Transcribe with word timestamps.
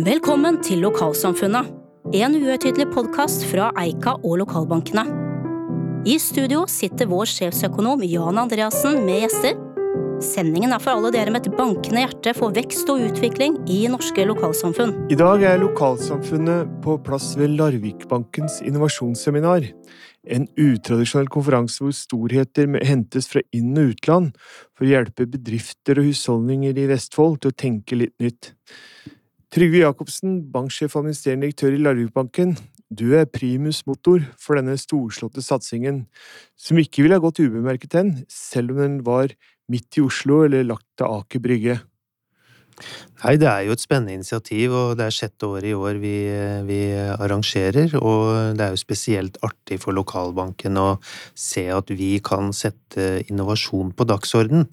Velkommen 0.00 0.56
til 0.64 0.80
Lokalsamfunnet, 0.80 1.66
en 2.16 2.36
uhøytidelig 2.38 2.86
podkast 2.94 3.42
fra 3.50 3.66
Eika 3.82 4.14
og 4.24 4.38
lokalbankene. 4.40 5.02
I 6.08 6.14
studio 6.22 6.62
sitter 6.72 7.10
vår 7.10 7.28
sjefsøkonom 7.28 8.00
Jan 8.08 8.40
Andreassen 8.40 9.02
med 9.04 9.26
gjester. 9.26 9.58
Sendingen 10.24 10.72
er 10.72 10.80
for 10.80 10.94
alle 10.94 11.10
dere 11.12 11.34
med 11.34 11.44
et 11.44 11.58
bankende 11.58 12.06
hjerte 12.06 12.32
for 12.38 12.56
vekst 12.56 12.88
og 12.88 13.04
utvikling 13.10 13.58
i 13.68 13.82
norske 13.92 14.24
lokalsamfunn. 14.30 14.96
I 15.12 15.20
dag 15.20 15.44
er 15.50 15.60
lokalsamfunnet 15.60 16.80
på 16.86 16.96
plass 17.04 17.34
ved 17.36 17.58
Larvikbankens 17.60 18.62
innovasjonsseminar. 18.64 19.68
En 20.24 20.48
utradisjonell 20.56 21.28
konferanse 21.28 21.84
hvor 21.84 21.96
storheter 21.96 22.72
hentes 22.88 23.28
fra 23.28 23.44
inn- 23.52 23.76
og 23.76 23.92
utland 23.98 24.32
for 24.72 24.88
å 24.88 24.94
hjelpe 24.94 25.28
bedrifter 25.28 26.00
og 26.00 26.08
husholdninger 26.08 26.86
i 26.86 26.88
Vestfold 26.88 27.42
til 27.42 27.52
å 27.52 27.64
tenke 27.68 28.00
litt 28.06 28.16
nytt. 28.22 28.54
Trygve 29.50 29.80
Jacobsen, 29.80 30.36
banksjef 30.52 30.92
og 30.94 31.00
administrerende 31.00 31.48
direktør 31.48 31.74
i 31.74 31.80
Larvikbanken, 31.82 32.52
du 32.86 33.16
er 33.18 33.26
primus 33.26 33.80
motor 33.86 34.22
for 34.38 34.54
denne 34.58 34.76
storslåtte 34.78 35.42
satsingen, 35.42 36.04
som 36.54 36.78
ikke 36.78 37.02
ville 37.02 37.18
ha 37.18 37.22
gått 37.22 37.42
ubemerket 37.42 37.96
hen, 37.98 38.12
selv 38.30 38.76
om 38.76 38.82
den 38.84 38.96
var 39.06 39.34
midt 39.70 39.98
i 39.98 40.04
Oslo 40.06 40.44
eller 40.46 40.66
lagt 40.68 40.86
til 40.94 41.10
Aker 41.18 41.42
Brygge. 41.42 41.80
Nei, 43.24 43.34
det 43.42 43.48
er 43.50 43.66
jo 43.66 43.74
et 43.74 43.82
spennende 43.82 44.14
initiativ, 44.14 44.72
og 44.72 44.94
det 44.96 45.08
er 45.08 45.18
sjette 45.18 45.50
året 45.50 45.68
i 45.68 45.74
år 45.76 45.98
vi, 46.00 46.14
vi, 46.70 46.80
arrangerer. 46.94 47.98
Og 47.98 48.54
det 48.56 48.64
er 48.64 48.72
jo 48.72 48.80
spesielt 48.80 49.36
artig 49.44 49.80
for 49.82 49.96
lokalbanken 49.96 50.78
å 50.80 50.88
se 51.34 51.66
at 51.74 51.90
vi 51.90 52.14
kan 52.24 52.54
sette 52.56 53.26
innovasjon 53.26 53.92
på 53.98 54.06
dagsorden 54.08 54.70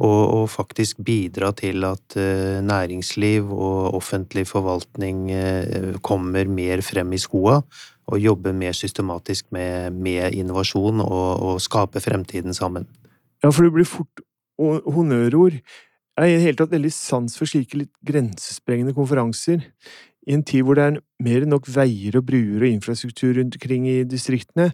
og, 0.00 0.20
og 0.34 0.44
faktisk 0.50 1.02
bidra 1.04 1.52
til 1.56 1.84
at 1.84 2.16
uh, 2.16 2.60
næringsliv 2.64 3.52
og 3.52 3.94
offentlig 4.00 4.46
forvaltning 4.48 5.28
uh, 5.30 6.00
kommer 6.02 6.48
mer 6.48 6.80
frem 6.84 7.12
i 7.12 7.20
skoa 7.20 7.60
og 8.10 8.18
jobber 8.18 8.56
mer 8.56 8.72
systematisk 8.72 9.52
med, 9.52 9.92
med 9.94 10.34
innovasjon 10.34 11.00
og, 11.04 11.28
og 11.46 11.60
skape 11.62 12.00
fremtiden 12.00 12.56
sammen. 12.56 12.88
Ja, 13.44 13.52
for 13.52 13.64
det 13.64 13.72
blir 13.76 13.88
fort 13.88 14.24
honnørord. 14.60 15.60
Jeg 16.20 16.26
har 16.26 16.28
i 16.28 16.36
det 16.36 16.44
hele 16.44 16.58
tatt 16.58 16.74
veldig 16.74 16.92
sans 16.92 17.36
for 17.38 17.48
slike 17.48 17.78
litt 17.78 17.92
grensesprengende 18.04 18.92
konferanser. 18.96 19.62
I 20.28 20.34
en 20.36 20.44
tid 20.44 20.66
hvor 20.66 20.76
det 20.76 20.84
er 20.84 20.98
mer 21.22 21.46
enn 21.46 21.54
nok 21.54 21.70
veier 21.70 22.18
og 22.18 22.26
bruer 22.28 22.64
og 22.64 22.68
infrastruktur 22.68 23.38
rundt 23.38 23.56
omkring 23.56 23.86
i 23.88 24.02
distriktene, 24.04 24.72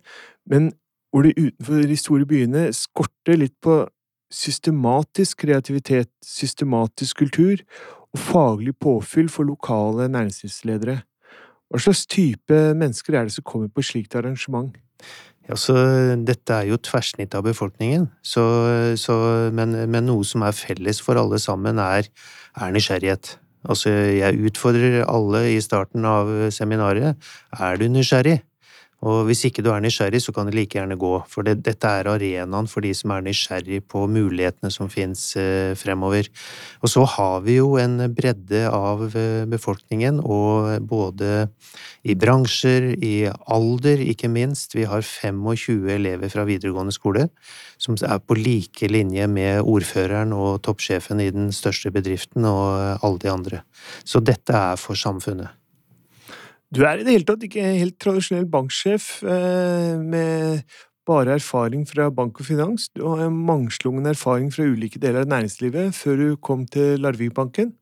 men 0.50 0.72
hvor 1.12 1.22
det 1.22 1.36
utenfor 1.38 1.86
de 1.86 1.96
store 1.96 2.26
byene 2.28 2.64
skorter 2.74 3.38
litt 3.38 3.54
på 3.62 3.84
systematisk 4.32 5.44
kreativitet, 5.44 6.10
systematisk 6.24 7.22
kultur 7.24 7.62
og 8.14 8.20
faglig 8.20 8.74
påfyll 8.82 9.30
for 9.32 9.48
lokale 9.48 10.08
næringslivsledere. 10.12 10.98
Hva 11.70 11.82
slags 11.82 12.06
type 12.06 12.58
mennesker 12.78 13.16
er 13.16 13.26
det 13.26 13.34
som 13.34 13.46
kommer 13.46 13.70
på 13.70 13.82
et 13.82 13.90
slikt 13.90 14.14
arrangement? 14.18 14.74
Ja, 15.46 15.54
så 15.58 15.74
Dette 16.26 16.54
er 16.54 16.70
jo 16.72 16.78
tverrsnitt 16.82 17.34
av 17.38 17.44
befolkningen, 17.46 18.08
så, 18.22 18.42
så, 18.98 19.16
men, 19.54 19.76
men, 19.86 20.06
noe 20.08 20.26
som 20.26 20.42
er 20.42 20.56
felles 20.56 20.98
for 21.02 21.18
alle 21.20 21.38
sammen, 21.42 21.78
er, 21.78 22.08
er 22.58 22.74
nysgjerrighet. 22.74 23.36
Altså, 23.66 23.90
jeg 23.90 24.42
utfordrer 24.46 25.04
alle 25.06 25.44
i 25.52 25.60
starten 25.62 26.06
av 26.06 26.30
seminaret. 26.54 27.18
Er 27.54 27.78
du 27.78 27.86
nysgjerrig? 27.90 28.40
Og 29.04 29.26
hvis 29.28 29.44
ikke 29.44 29.60
du 29.60 29.68
er 29.74 29.82
nysgjerrig, 29.84 30.22
så 30.24 30.32
kan 30.32 30.48
du 30.48 30.54
like 30.56 30.78
gjerne 30.78 30.96
gå, 30.96 31.10
for 31.28 31.44
det, 31.44 31.58
dette 31.66 31.90
er 31.98 32.08
arenaen 32.08 32.68
for 32.70 32.84
de 32.84 32.94
som 32.96 33.12
er 33.12 33.26
nysgjerrig 33.26 33.82
på 33.92 34.06
mulighetene 34.08 34.72
som 34.72 34.88
finnes 34.92 35.20
eh, 35.36 35.74
fremover. 35.76 36.30
Og 36.80 36.88
så 36.88 37.04
har 37.16 37.44
vi 37.44 37.58
jo 37.58 37.74
en 37.80 37.98
bredde 38.16 38.64
av 38.72 39.04
eh, 39.12 39.44
befolkningen, 39.52 40.22
og 40.24 40.88
både 40.88 41.50
i 42.08 42.16
bransjer, 42.16 42.94
i 43.04 43.28
alder, 43.28 44.00
ikke 44.00 44.32
minst. 44.32 44.74
Vi 44.78 44.88
har 44.88 45.04
25 45.04 45.92
elever 45.92 46.32
fra 46.32 46.46
videregående 46.48 46.94
skole 46.96 47.28
som 47.76 47.98
er 48.00 48.20
på 48.24 48.36
like 48.38 48.88
linje 48.88 49.26
med 49.28 49.60
ordføreren 49.68 50.32
og 50.32 50.62
toppsjefen 50.64 51.20
i 51.20 51.30
den 51.34 51.52
største 51.52 51.92
bedriften 51.92 52.48
og 52.48 53.04
alle 53.04 53.20
de 53.20 53.32
andre. 53.32 53.62
Så 54.04 54.24
dette 54.24 54.56
er 54.56 54.80
for 54.80 54.96
samfunnet. 54.96 55.52
Du 56.76 56.82
er 56.84 57.00
i 57.00 57.06
det 57.06 57.14
hele 57.14 57.24
tatt 57.24 57.44
ikke 57.46 57.62
helt 57.78 57.96
tradisjonell 58.02 58.44
banksjef 58.52 59.06
eh, 59.24 59.94
med 59.96 60.74
bare 61.08 61.38
erfaring 61.38 61.86
fra 61.88 62.10
bank 62.12 62.42
og 62.42 62.48
finans. 62.50 62.90
Du 62.92 63.06
har 63.06 63.30
mangslungen 63.32 64.08
erfaring 64.10 64.50
fra 64.52 64.66
ulike 64.66 65.00
deler 65.00 65.24
av 65.24 65.30
næringslivet 65.32 65.96
før 65.96 66.20
du 66.20 66.28
kom 66.36 66.66
til 66.68 67.00
Larvikbanken. 67.00 67.72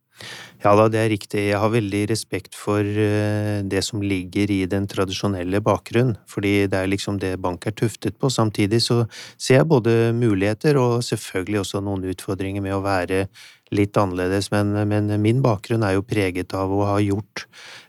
Ja 0.62 0.76
da, 0.78 0.86
det 0.88 1.00
er 1.00 1.10
riktig. 1.10 1.42
Jeg 1.48 1.58
har 1.58 1.72
veldig 1.72 2.04
respekt 2.12 2.54
for 2.54 2.86
eh, 2.86 3.64
det 3.66 3.82
som 3.84 4.04
ligger 4.04 4.52
i 4.54 4.60
den 4.70 4.86
tradisjonelle 4.88 5.58
bakgrunnen, 5.64 6.14
fordi 6.30 6.68
det 6.70 6.78
er 6.78 6.92
liksom 6.92 7.18
det 7.20 7.34
bank 7.42 7.66
er 7.66 7.74
tuftet 7.74 8.14
på. 8.20 8.30
Samtidig 8.30 8.80
så 8.86 9.02
ser 9.34 9.58
jeg 9.58 9.68
både 9.68 10.14
muligheter 10.14 10.78
og 10.80 11.02
selvfølgelig 11.04 11.64
også 11.64 11.82
noen 11.82 12.06
utfordringer 12.14 12.62
med 12.64 12.78
å 12.78 12.84
være 12.84 13.26
litt 13.74 13.96
annerledes, 13.98 14.50
men, 14.52 14.72
men, 14.88 15.10
min 15.20 15.42
bakgrunn 15.42 15.84
er 15.84 15.96
jo 15.96 16.06
preget 16.06 16.54
av 16.56 16.72
å 16.72 16.84
ha 16.86 16.98
gjort 17.02 17.46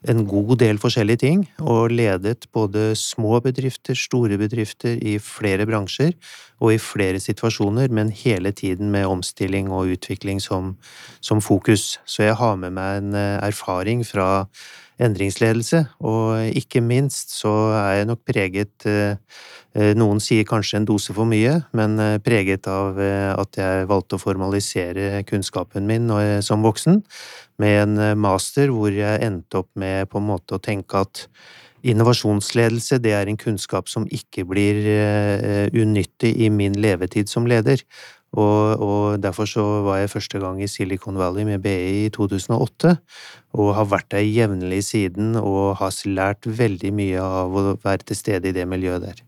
en 0.10 0.26
god 0.28 0.58
del 0.62 0.80
forskjellige 0.82 1.22
ting, 1.24 1.44
og 1.60 1.94
ledet 1.94 2.48
både 2.54 2.94
små 3.00 3.40
bedrifter, 3.44 3.98
store 3.98 4.38
bedrifter 4.42 5.00
i 5.02 5.18
flere 5.22 5.66
bransjer 5.68 6.14
og 6.64 6.76
i 6.76 6.80
flere 6.80 7.20
situasjoner, 7.20 7.92
men 7.92 8.14
hele 8.16 8.52
tiden 8.56 8.92
med 8.94 9.08
omstilling 9.10 9.72
og 9.72 9.92
utvikling 9.98 10.42
som, 10.42 10.76
som 11.22 11.42
fokus. 11.42 12.00
Så 12.06 12.24
jeg 12.24 12.40
har 12.40 12.56
med 12.62 12.76
meg 12.78 13.02
en 13.02 13.18
eh, 13.18 13.38
erfaring 13.44 14.06
fra 14.08 14.48
endringsledelse, 15.02 15.82
og 16.08 16.56
ikke 16.56 16.80
minst 16.80 17.36
så 17.36 17.52
er 17.76 18.00
jeg 18.00 18.08
nok 18.08 18.22
preget 18.24 18.86
eh, 18.88 19.18
eh, 19.76 19.92
Noen 20.00 20.22
sier 20.24 20.48
kanskje 20.48 20.80
en 20.80 20.88
dose 20.88 21.12
for 21.14 21.28
mye, 21.28 21.58
men 21.76 22.00
preget 22.24 22.70
av 22.72 22.96
at 23.36 23.60
jeg 23.60 23.90
valgte 23.92 24.16
å 24.16 24.22
formalisere 24.22 25.26
kunnskapen 25.28 25.90
min 25.90 26.08
som 26.46 26.64
voksen, 26.64 27.02
med 27.62 27.82
en 27.84 28.20
master 28.20 28.74
hvor 28.74 28.94
jeg 28.94 29.22
endte 29.26 29.62
opp 29.64 29.70
med 29.80 30.10
på 30.12 30.22
en 30.22 30.28
måte 30.34 30.58
å 30.58 30.64
tenke 30.64 31.06
at 31.06 31.28
Innovasjonsledelse 31.86 32.98
det 32.98 33.12
er 33.14 33.30
en 33.30 33.38
kunnskap 33.38 33.92
som 33.92 34.08
ikke 34.10 34.42
blir 34.50 34.80
unyttig 35.78 36.32
i 36.42 36.48
min 36.50 36.74
levetid 36.82 37.30
som 37.30 37.46
leder, 37.46 37.84
og, 38.36 38.82
og, 38.84 39.04
derfor 39.24 39.48
så 39.48 39.64
var 39.86 40.02
jeg 40.02 40.12
første 40.12 40.42
gang 40.44 40.60
i 40.60 40.68
Silicon 40.68 41.16
Valley 41.20 41.46
med 41.48 41.62
BI 41.64 42.06
i 42.06 42.10
2008, 42.12 42.96
og 43.56 43.72
har 43.78 43.88
vært 43.88 44.10
der 44.12 44.26
jevnlig 44.26 44.82
siden 44.90 45.38
og 45.40 45.78
har 45.80 45.96
lært 46.10 46.48
veldig 46.48 46.92
mye 46.96 47.24
av 47.24 47.56
å 47.56 47.64
være 47.80 48.10
til 48.10 48.20
stede 48.20 48.52
i 48.52 48.56
det 48.56 48.68
miljøet 48.68 49.08
der. 49.08 49.24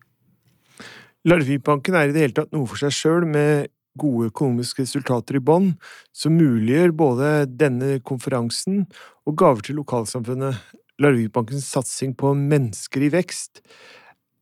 Larvikbanken 1.27 1.95
er 1.95 2.09
i 2.09 2.15
det 2.15 2.25
hele 2.25 2.35
tatt 2.35 2.51
noe 2.55 2.67
for 2.67 2.79
seg 2.79 2.95
sjøl, 2.95 3.27
med 3.27 3.71
gode 3.99 4.31
økonomiske 4.31 4.85
resultater 4.85 5.39
i 5.39 5.43
bånn, 5.43 5.71
som 6.15 6.37
muliggjør 6.37 6.93
både 6.97 7.31
denne 7.49 7.97
konferansen 8.05 8.85
og 9.27 9.37
gaver 9.39 9.65
til 9.65 9.79
lokalsamfunnet. 9.81 10.59
Larvikbankens 11.01 11.67
satsing 11.69 12.15
på 12.17 12.33
mennesker 12.37 13.05
i 13.05 13.11
vekst 13.13 13.61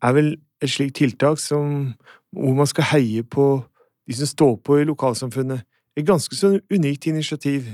er 0.05 0.15
vel 0.15 0.35
et 0.63 0.71
slikt 0.71 0.99
tiltak 1.01 1.41
som, 1.41 1.95
hvor 2.31 2.55
man 2.55 2.69
skal 2.69 2.91
heie 2.93 3.23
på 3.23 3.63
de 4.05 4.15
som 4.15 4.29
står 4.29 4.55
på 4.63 4.79
i 4.79 4.87
lokalsamfunnet. 4.87 5.65
Et 5.95 6.05
ganske 6.07 6.35
så 6.35 6.57
unikt 6.71 7.07
initiativ. 7.07 7.67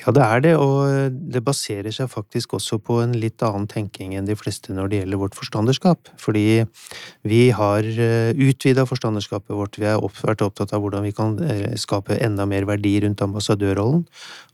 Ja, 0.00 0.14
det 0.16 0.22
er 0.24 0.42
det, 0.44 0.54
og 0.56 1.12
det 1.32 1.42
baserer 1.44 1.92
seg 1.92 2.08
faktisk 2.12 2.54
også 2.56 2.78
på 2.80 3.00
en 3.02 3.12
litt 3.20 3.42
annen 3.44 3.66
tenking 3.68 4.14
enn 4.16 4.28
de 4.28 4.36
fleste 4.38 4.72
når 4.72 4.88
det 4.88 5.00
gjelder 5.02 5.20
vårt 5.20 5.36
forstanderskap. 5.36 6.08
Fordi 6.20 6.64
vi 7.28 7.40
har 7.56 7.84
eh, 7.84 8.32
utvida 8.32 8.86
forstanderskapet 8.88 9.52
vårt, 9.56 9.76
vi 9.80 9.88
har 9.90 10.00
vært 10.00 10.44
opptatt 10.46 10.72
av 10.72 10.84
hvordan 10.84 11.04
vi 11.04 11.12
kan 11.16 11.36
eh, 11.44 11.76
skape 11.80 12.16
enda 12.16 12.46
mer 12.48 12.64
verdi 12.68 12.94
rundt 13.04 13.20
ambassadørrollen, 13.24 14.06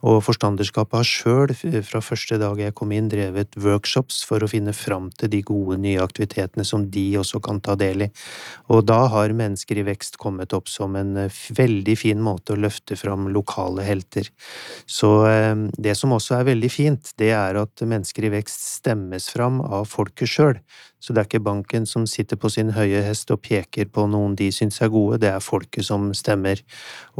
og 0.06 0.20
forstanderskapet 0.26 0.98
har 0.98 1.08
sjøl, 1.08 1.54
fra 1.86 2.02
første 2.04 2.38
dag 2.42 2.58
jeg 2.60 2.74
kom 2.76 2.92
inn, 2.94 3.08
drevet 3.10 3.54
workshops 3.62 4.20
for 4.26 4.42
å 4.42 4.50
finne 4.50 4.74
fram 4.76 5.08
til 5.18 5.30
de 5.32 5.42
gode 5.46 5.78
nye 5.82 6.02
aktivitetene 6.02 6.66
som 6.66 6.88
de 6.90 7.06
også 7.20 7.40
kan 7.44 7.62
ta 7.62 7.76
del 7.78 8.08
i. 8.08 8.10
Og 8.72 8.84
da 8.88 9.04
har 9.12 9.34
Mennesker 9.36 9.78
i 9.78 9.84
vekst 9.86 10.16
kommet 10.20 10.54
opp 10.56 10.70
som 10.72 10.96
en 10.98 11.14
eh, 11.26 11.40
veldig 11.56 11.96
fin 11.98 12.22
måte 12.22 12.54
å 12.54 12.60
løfte 12.60 12.98
fram 12.98 13.28
lokale 13.32 13.84
helter. 13.86 14.30
Så 14.96 15.08
ehm, 15.28 15.66
det 15.76 15.92
som 15.98 16.14
også 16.16 16.38
er 16.38 16.46
veldig 16.48 16.68
fint, 16.72 17.10
det 17.20 17.32
er 17.36 17.58
at 17.60 17.82
mennesker 17.84 18.28
i 18.28 18.32
vekst 18.32 18.62
stemmes 18.78 19.28
fram 19.32 19.58
av 19.60 19.84
folket 19.90 20.30
sjøl. 20.30 20.60
Så 21.02 21.12
det 21.12 21.20
er 21.20 21.28
ikke 21.28 21.42
banken 21.44 21.84
som 21.88 22.06
sitter 22.08 22.38
på 22.40 22.48
sin 22.52 22.72
høye 22.74 23.02
hest 23.04 23.30
og 23.34 23.42
peker 23.44 23.90
på 23.92 24.06
noen 24.08 24.36
de 24.38 24.48
syns 24.54 24.80
er 24.80 24.90
gode, 24.94 25.18
det 25.22 25.28
er 25.34 25.44
folket 25.44 25.84
som 25.88 26.08
stemmer. 26.16 26.62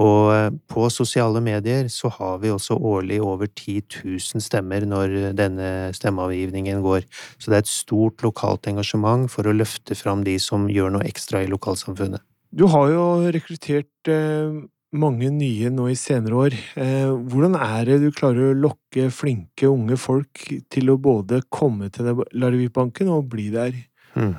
Og 0.01 0.31
eh, 0.33 0.49
på 0.73 0.89
sosiale 0.95 1.43
medier 1.45 1.91
så 1.93 2.11
har 2.17 2.41
vi 2.43 2.55
også 2.55 2.79
årlig 2.79 3.21
over 3.25 3.51
10 3.51 3.83
000 3.99 4.47
stemmer 4.47 4.87
når 4.89 5.17
denne 5.37 5.69
stemmeavgivningen 5.97 6.81
går. 6.87 7.05
Så 7.37 7.51
det 7.51 7.59
er 7.59 7.67
et 7.67 7.75
stort 7.75 8.25
lokalt 8.25 8.71
engasjement 8.73 9.29
for 9.33 9.47
å 9.47 9.57
løfte 9.57 9.99
fram 9.99 10.25
de 10.25 10.39
som 10.43 10.71
gjør 10.73 10.97
noe 10.97 11.09
ekstra 11.11 11.45
i 11.45 11.51
lokalsamfunnet. 11.53 12.25
Du 12.57 12.65
har 12.73 12.89
jo 12.89 13.05
rekruttert 13.35 14.09
eh, 14.09 14.65
mange 14.95 15.31
nye 15.35 15.71
nå 15.75 15.89
i 15.91 15.97
senere 15.99 16.41
år. 16.47 16.57
Eh, 16.79 17.11
hvordan 17.11 17.57
er 17.59 17.89
det 17.89 18.01
du 18.05 18.11
klarer 18.15 18.51
å 18.51 18.59
lokke 18.67 19.09
flinke, 19.15 19.69
unge 19.69 19.99
folk 20.01 20.47
til 20.73 20.93
å 20.93 20.99
både 21.01 21.43
komme 21.51 21.91
til 21.95 22.13
Larvikbanken 22.37 23.11
og 23.13 23.31
bli 23.33 23.49
der? 23.55 23.75
Mm. 24.17 24.37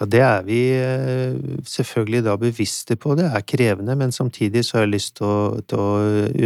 Ja, 0.00 0.06
det 0.10 0.20
er 0.26 0.46
vi 0.46 0.60
eh, 0.74 1.36
selvfølgelig 1.68 2.22
da 2.26 2.36
bevisste 2.40 2.96
på. 2.98 3.14
Det 3.18 3.28
er 3.28 3.46
krevende, 3.46 3.94
men 3.98 4.14
samtidig 4.14 4.64
så 4.66 4.78
har 4.78 4.86
jeg 4.86 4.94
lyst 4.96 5.16
til 5.20 5.28
å, 5.28 5.40
til 5.68 5.82
å 5.82 5.90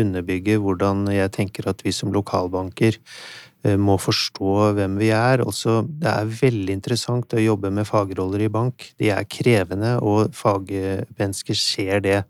underbygge 0.02 0.58
hvordan 0.62 1.06
jeg 1.14 1.32
tenker 1.36 1.70
at 1.70 1.84
vi 1.86 1.94
som 1.94 2.12
lokalbanker 2.12 2.98
må 3.78 3.96
forstå 3.98 4.72
hvem 4.76 4.94
vi 5.00 5.08
er. 5.14 5.42
Altså, 5.42 5.80
det 5.82 6.08
er 6.12 6.30
veldig 6.40 6.76
interessant 6.76 7.34
å 7.34 7.42
jobbe 7.42 7.72
med 7.74 7.88
fagroller 7.88 8.44
i 8.46 8.50
bank. 8.52 8.92
De 9.00 9.10
er 9.10 9.26
krevende, 9.26 9.96
og 9.98 10.34
fagmennesker 10.36 11.58
ser 11.58 12.04
det. 12.04 12.20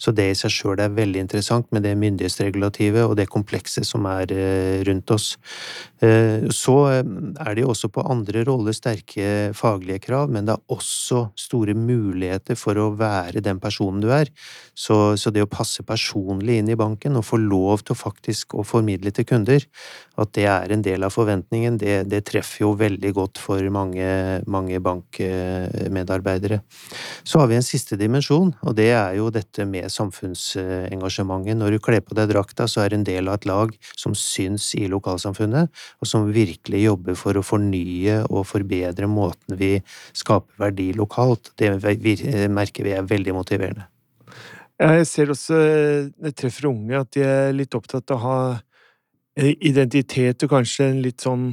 Så 0.00 0.14
det 0.16 0.30
i 0.30 0.36
seg 0.38 0.52
sjøl 0.54 0.80
er 0.80 0.94
veldig 0.96 1.20
interessant 1.20 1.68
med 1.74 1.84
det 1.84 1.92
myndighetsregulativet 2.00 3.04
og 3.04 3.18
det 3.18 3.28
komplekse 3.28 3.84
som 3.84 4.06
er 4.08 4.32
eh, 4.32 4.80
rundt 4.88 5.12
oss. 5.12 5.34
Eh, 6.00 6.48
så 6.56 6.76
er 6.88 7.52
det 7.52 7.66
jo 7.66 7.72
også 7.74 7.90
på 7.92 8.06
andre 8.08 8.46
roller 8.48 8.76
sterke 8.76 9.50
faglige 9.56 10.00
krav, 10.06 10.32
men 10.32 10.48
det 10.48 10.56
er 10.56 10.72
også 10.72 11.26
store 11.36 11.76
muligheter 11.76 12.56
for 12.56 12.80
å 12.80 12.88
være 12.96 13.44
den 13.44 13.60
personen 13.60 14.00
du 14.00 14.08
er. 14.16 14.32
Så, 14.72 15.18
så 15.20 15.32
det 15.34 15.44
å 15.44 15.50
passe 15.50 15.84
personlig 15.84 16.56
inn 16.62 16.72
i 16.72 16.78
banken 16.80 17.20
og 17.20 17.28
få 17.28 17.40
lov 17.42 17.84
til 17.84 17.98
faktisk 17.98 18.56
å 18.56 18.64
formidle 18.64 19.12
til 19.12 19.28
kunder 19.28 19.68
at 20.20 20.32
det 20.36 20.48
er 20.48 20.69
en 20.74 20.82
del 20.84 21.04
av 21.06 21.12
forventningen, 21.14 21.76
det, 21.80 21.96
det 22.10 22.22
treffer 22.28 22.64
jo 22.64 22.72
veldig 22.78 23.12
godt 23.16 23.40
for 23.42 23.64
mange, 23.72 24.06
mange, 24.50 24.80
bankmedarbeidere. 24.84 26.60
Så 27.24 27.40
har 27.42 27.50
vi 27.50 27.58
en 27.58 27.66
siste 27.66 27.98
dimensjon, 28.00 28.52
og 28.62 28.76
det 28.78 28.90
er 28.94 29.18
jo 29.18 29.28
dette 29.34 29.66
med 29.68 29.90
samfunnsengasjementet. 29.92 31.58
Når 31.60 31.76
du 31.76 31.80
kler 31.82 32.02
på 32.04 32.16
deg 32.18 32.30
drakta, 32.32 32.68
så 32.70 32.84
er 32.84 32.92
du 32.92 33.00
en 33.00 33.06
del 33.08 33.30
av 33.30 33.40
et 33.40 33.48
lag 33.50 33.76
som 33.98 34.16
syns 34.16 34.70
i 34.78 34.86
lokalsamfunnet, 34.90 35.70
og 36.00 36.10
som 36.10 36.30
virkelig 36.34 36.84
jobber 36.86 37.18
for 37.18 37.38
å 37.38 37.44
fornye 37.46 38.22
og 38.28 38.46
forbedre 38.48 39.08
måten 39.10 39.58
vi 39.60 39.76
skaper 40.16 40.66
verdi 40.68 40.90
lokalt. 40.96 41.52
Det 41.58 41.72
merker 42.50 42.86
vi 42.86 42.96
er 42.96 43.08
veldig 43.08 43.36
motiverende. 43.36 43.88
Jeg 44.80 45.04
ser 45.04 45.30
også 45.34 45.56
når 45.60 46.30
jeg 46.30 46.36
treffer 46.40 46.70
unge, 46.70 47.00
at 47.02 47.10
de 47.12 47.24
er 47.26 47.50
litt 47.52 47.74
opptatt 47.76 48.14
av 48.14 48.16
å 48.16 48.24
ha 48.24 48.36
identitet 49.40 50.44
og 50.44 50.54
kanskje 50.54 50.90
en 50.90 51.02
litt 51.04 51.24
sånn 51.24 51.50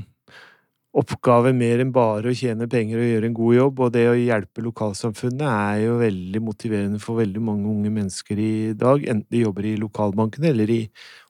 oppgave 0.97 1.51
mer 1.53 1.83
enn 1.83 1.91
bare 1.93 2.31
å 2.31 2.37
tjene 2.37 2.65
penger 2.71 3.01
og 3.01 3.09
gjøre 3.11 3.29
en 3.29 3.37
god 3.37 3.55
jobb, 3.57 3.81
og 3.85 3.93
det 3.93 4.05
å 4.09 4.17
hjelpe 4.17 4.63
lokalsamfunnet 4.65 5.45
er 5.45 5.83
jo 5.83 5.99
veldig 6.01 6.41
motiverende 6.41 7.01
for 7.03 7.21
veldig 7.21 7.43
mange 7.43 7.69
unge 7.69 7.91
mennesker 7.93 8.41
i 8.41 8.53
dag, 8.77 9.05
enten 9.05 9.27
de 9.33 9.43
jobber 9.43 9.69
i 9.69 9.77
lokalbanken 9.77 10.47
eller 10.49 10.73
i, 10.73 10.81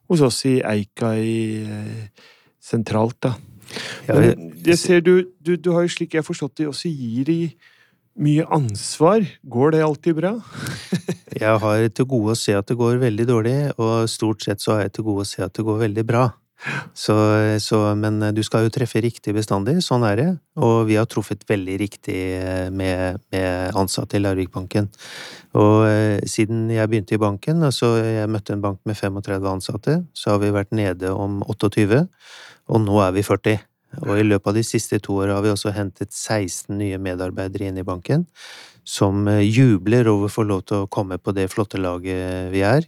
hos 0.07 0.23
oss 0.23 0.39
i 0.47 0.59
Eika 0.63 1.11
i, 1.19 1.65
eh, 1.67 2.27
sentralt, 2.63 3.19
da. 3.27 3.35
Men 4.07 4.53
jeg 4.63 4.79
ser 4.79 5.01
du, 5.03 5.27
du, 5.43 5.57
du 5.59 5.73
har 5.75 5.83
jo 5.83 5.91
slik 5.91 6.15
jeg 6.15 6.23
har 6.23 6.27
forstått 6.27 6.61
det, 6.61 6.69
også 6.71 6.87
gir 6.87 7.27
i 7.33 7.41
mye 8.23 8.45
ansvar. 8.55 9.25
Går 9.43 9.75
det 9.75 9.83
alltid 9.83 10.15
bra? 10.21 10.33
jeg 11.35 11.59
har 11.63 11.87
til 11.91 12.07
gode 12.09 12.33
å 12.33 12.39
se 12.39 12.55
at 12.55 12.71
det 12.71 12.77
går 12.79 13.01
veldig 13.03 13.27
dårlig, 13.27 13.57
og 13.75 14.07
stort 14.11 14.47
sett 14.47 14.63
så 14.63 14.77
har 14.77 14.87
jeg 14.87 14.97
til 14.97 15.09
gode 15.09 15.27
å 15.27 15.29
se 15.29 15.43
at 15.43 15.53
det 15.59 15.67
går 15.67 15.83
veldig 15.83 16.07
bra. 16.07 16.29
Så, 16.97 17.13
så, 17.61 17.79
men 17.95 18.17
du 18.33 18.41
skal 18.43 18.65
jo 18.65 18.71
treffe 18.73 19.01
riktig 19.03 19.35
bestandig, 19.37 19.77
sånn 19.85 20.05
er 20.07 20.15
det. 20.17 20.27
Og 20.57 20.87
vi 20.89 20.97
har 20.97 21.05
truffet 21.09 21.45
veldig 21.47 21.77
riktig 21.79 22.17
med, 22.73 23.21
med 23.33 23.77
ansatte 23.77 24.17
i 24.17 24.23
Larvikbanken. 24.23 24.89
Og 25.57 25.85
eh, 25.87 26.25
siden 26.29 26.67
jeg 26.73 26.89
begynte 26.89 27.15
i 27.15 27.21
banken, 27.21 27.63
altså 27.65 27.93
jeg 28.01 28.29
møtte 28.31 28.55
en 28.57 28.63
bank 28.65 28.81
med 28.89 28.97
35 28.97 29.49
ansatte, 29.51 29.97
så 30.17 30.35
har 30.35 30.43
vi 30.43 30.53
vært 30.53 30.75
nede 30.75 31.13
om 31.13 31.39
28, 31.47 32.03
og 32.67 32.83
nå 32.83 33.01
er 33.05 33.15
vi 33.15 33.25
40. 33.25 33.61
Og 34.03 34.17
i 34.19 34.25
løpet 34.25 34.51
av 34.51 34.57
de 34.57 34.65
siste 34.67 34.99
to 35.03 35.15
åra 35.21 35.37
har 35.37 35.45
vi 35.45 35.53
også 35.53 35.71
hentet 35.75 36.11
16 36.11 36.75
nye 36.77 36.99
medarbeidere 37.01 37.69
inn 37.69 37.79
i 37.79 37.85
banken, 37.87 38.27
som 38.87 39.27
eh, 39.27 39.43
jubler 39.43 40.07
over 40.07 40.29
å 40.29 40.33
få 40.33 40.45
lov 40.47 40.63
til 40.67 40.83
å 40.83 40.91
komme 40.91 41.19
på 41.19 41.33
det 41.35 41.49
flotte 41.51 41.79
laget 41.81 42.51
vi 42.53 42.63
er. 42.65 42.87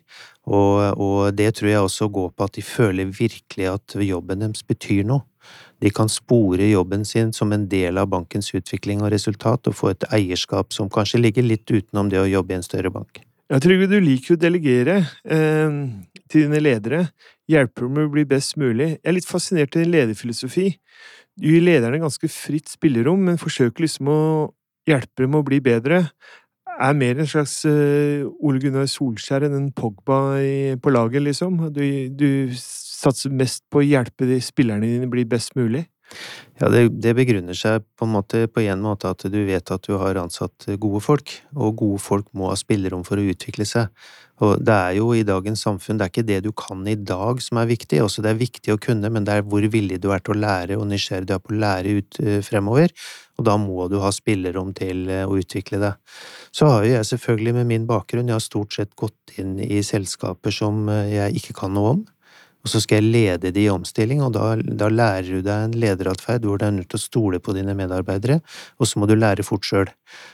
Og, 0.50 0.96
og, 0.96 1.18
det 1.38 1.52
tror 1.60 1.70
jeg 1.70 1.86
også 1.86 2.08
går 2.14 2.30
på 2.34 2.48
at 2.48 2.56
de 2.56 2.64
føler 2.66 3.12
virkelig 3.14 3.68
at 3.70 3.98
jobben 4.02 4.46
deres 4.46 4.64
betyr 4.66 5.04
noe. 5.06 5.26
De 5.80 5.92
kan 5.96 6.10
spore 6.12 6.66
jobben 6.68 7.06
sin 7.08 7.32
som 7.36 7.54
en 7.56 7.68
del 7.72 8.00
av 8.02 8.10
bankens 8.12 8.52
utvikling 8.56 9.04
og 9.04 9.14
resultat, 9.14 9.70
og 9.70 9.78
få 9.78 9.94
et 9.94 10.08
eierskap 10.12 10.76
som 10.76 10.92
kanskje 10.92 11.22
ligger 11.22 11.46
litt 11.46 11.70
utenom 11.72 12.12
det 12.12 12.20
å 12.20 12.28
jobbe 12.28 12.56
i 12.56 12.60
en 12.60 12.66
større 12.66 12.92
bank. 12.92 13.22
Ja, 13.50 13.58
Trygve, 13.64 13.88
du 13.90 13.98
liker 14.04 14.36
å 14.36 14.42
delegere 14.42 15.00
eh, 15.26 15.78
til 16.30 16.46
dine 16.46 16.62
ledere. 16.62 17.08
Hjelper 17.50 17.88
dem 17.88 18.04
å 18.04 18.12
bli 18.14 18.28
best 18.30 18.60
mulig. 18.62 18.92
Jeg 19.00 19.10
er 19.10 19.16
litt 19.16 19.30
fascinert 19.30 19.74
av 19.74 19.82
din 19.82 19.96
lederfilosofi. 19.96 20.68
Du 21.40 21.48
gir 21.48 21.64
lederne 21.64 22.02
ganske 22.02 22.30
fritt 22.30 22.70
spillerom, 22.70 23.24
men 23.26 23.40
forsøker 23.42 23.86
liksom 23.86 24.12
å 24.12 24.20
hjelpe 24.90 25.26
dem 25.26 25.38
å 25.40 25.46
bli 25.46 25.62
bedre 25.64 26.06
er 26.80 26.96
mer 26.96 27.20
en 27.20 27.28
slags 27.28 27.62
uh, 27.68 28.28
Ole 28.46 28.62
Gunnar 28.64 28.88
Solskjær 28.90 29.48
enn 29.48 29.58
en 29.58 29.72
Pogba 29.76 30.20
på 30.80 30.94
laget, 30.94 31.26
liksom. 31.26 31.66
Du, 31.76 31.84
du, 32.16 32.30
satser 33.00 33.32
mest 33.32 33.64
på 33.72 33.80
å 33.80 33.86
hjelpe 33.86 34.28
de 34.28 34.42
spillerne 34.44 34.84
dine 34.84 35.08
bli 35.12 35.24
best 35.28 35.54
mulig. 35.56 35.86
Ja, 36.60 36.68
det, 36.74 36.82
det, 37.00 37.14
begrunner 37.16 37.56
seg 37.56 37.86
på 37.96 38.04
en 38.04 38.12
måte 38.12 38.42
på 38.52 38.64
en 38.66 38.82
måte 38.84 39.12
at 39.14 39.24
du 39.32 39.38
vet 39.48 39.72
at 39.72 39.86
du 39.86 39.94
har 40.02 40.18
ansatt 40.20 40.66
gode 40.82 41.00
folk, 41.06 41.32
og 41.56 41.78
gode 41.80 42.02
folk 42.04 42.28
må 42.36 42.50
ha 42.50 42.58
spillerom 42.60 43.06
for 43.08 43.22
å 43.22 43.28
utvikle 43.32 43.68
seg. 43.70 43.94
Og 44.44 44.60
det 44.64 44.76
er 44.76 44.98
jo 44.98 45.14
i 45.16 45.24
dagens 45.28 45.64
samfunn, 45.64 46.00
det 46.00 46.08
er 46.08 46.14
ikke 46.14 46.28
det 46.28 46.42
du 46.48 46.52
kan 46.56 46.84
i 46.88 46.96
dag 46.96 47.40
som 47.44 47.60
er 47.62 47.70
viktig, 47.70 48.02
også 48.04 48.24
det 48.26 48.34
er 48.34 48.42
viktig 48.42 48.76
å 48.76 48.82
kunne, 48.82 49.12
men 49.12 49.28
det 49.28 49.38
er 49.38 49.48
hvor 49.48 49.64
villig 49.72 50.00
du 50.04 50.10
er 50.16 50.24
til 50.24 50.36
å 50.36 50.42
lære 50.44 50.80
og 50.80 50.88
nysgjerrig 50.92 51.28
du 51.30 51.36
er 51.36 51.44
på 51.44 51.56
å 51.56 51.60
lære 51.60 51.96
ut 52.00 52.22
uh, 52.24 52.38
fremover, 52.48 52.96
og 53.40 53.48
da 53.48 53.56
må 53.62 53.88
du 53.92 53.98
ha 54.04 54.12
spillerom 54.14 54.74
til 54.78 55.08
uh, 55.08 55.24
å 55.26 55.40
utvikle 55.40 55.82
det. 55.82 55.94
Så 56.52 56.68
har 56.70 56.86
jo 56.86 56.94
jeg 56.94 57.10
selvfølgelig 57.14 57.56
med 57.62 57.70
min 57.72 57.90
bakgrunn, 57.90 58.30
jeg 58.30 58.38
har 58.38 58.44
stort 58.44 58.76
sett 58.76 58.96
gått 59.00 59.40
inn 59.40 59.58
i 59.64 59.82
selskaper 59.86 60.54
som 60.54 60.88
uh, 60.92 61.06
jeg 61.08 61.40
ikke 61.40 61.58
kan 61.64 61.76
noe 61.76 61.98
om 61.98 62.08
og 62.64 62.72
så 62.72 62.82
skal 62.84 63.00
jeg 63.00 63.12
lede 63.14 63.52
de 63.56 63.64
i 63.66 63.72
omstilling, 63.72 64.22
og 64.26 64.34
da, 64.36 64.56
da 64.60 64.90
lærer 64.92 65.30
du 65.30 65.44
deg 65.46 65.70
en 65.70 65.76
lederatferd 65.80 66.48
hvor 66.48 66.60
du 66.60 66.66
er 66.68 66.76
nødt 66.76 66.90
til 66.92 67.00
å 67.00 67.04
stole 67.04 67.40
på 67.44 67.56
dine 67.56 67.76
medarbeidere, 67.78 68.40
og 68.80 68.90
så 68.90 69.00
må 69.00 69.08
du 69.08 69.16
lære 69.16 69.46
fort 69.48 69.68
sjøl. 69.68 69.92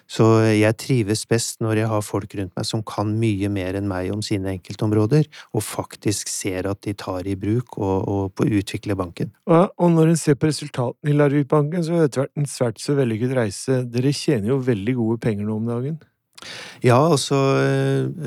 Så 0.10 0.26
jeg 0.56 0.78
trives 0.82 1.26
best 1.30 1.62
når 1.64 1.84
jeg 1.84 1.92
har 1.92 2.06
folk 2.06 2.34
rundt 2.40 2.56
meg 2.58 2.68
som 2.68 2.82
kan 2.88 3.14
mye 3.22 3.52
mer 3.54 3.78
enn 3.78 3.90
meg 3.92 4.10
om 4.14 4.24
sine 4.26 4.56
enkeltområder, 4.56 5.30
og 5.54 5.66
faktisk 5.66 6.32
ser 6.32 6.70
at 6.72 6.82
de 6.88 6.96
tar 6.98 7.30
i 7.30 7.38
bruk 7.40 7.78
og, 7.78 7.96
og 8.10 8.34
på 8.34 8.48
å 8.48 8.58
utvikle 8.62 8.98
banken. 8.98 9.34
Og, 9.50 9.70
og 9.78 9.94
når 9.94 10.16
en 10.16 10.20
ser 10.20 10.40
på 10.40 10.50
resultatene 10.50 11.14
i 11.14 11.20
Larvik-banken, 11.20 11.86
så 11.86 12.00
har 12.00 12.10
det 12.10 12.26
vært 12.26 12.36
en 12.42 12.50
svært 12.50 12.82
så 12.82 12.98
vellykket 12.98 13.38
reise. 13.38 13.80
Dere 13.92 14.16
tjener 14.16 14.56
jo 14.56 14.62
veldig 14.66 14.98
gode 14.98 15.22
penger 15.28 15.46
nå 15.46 15.62
om 15.62 15.70
dagen? 15.70 16.02
Ja, 16.86 17.00
altså 17.00 17.38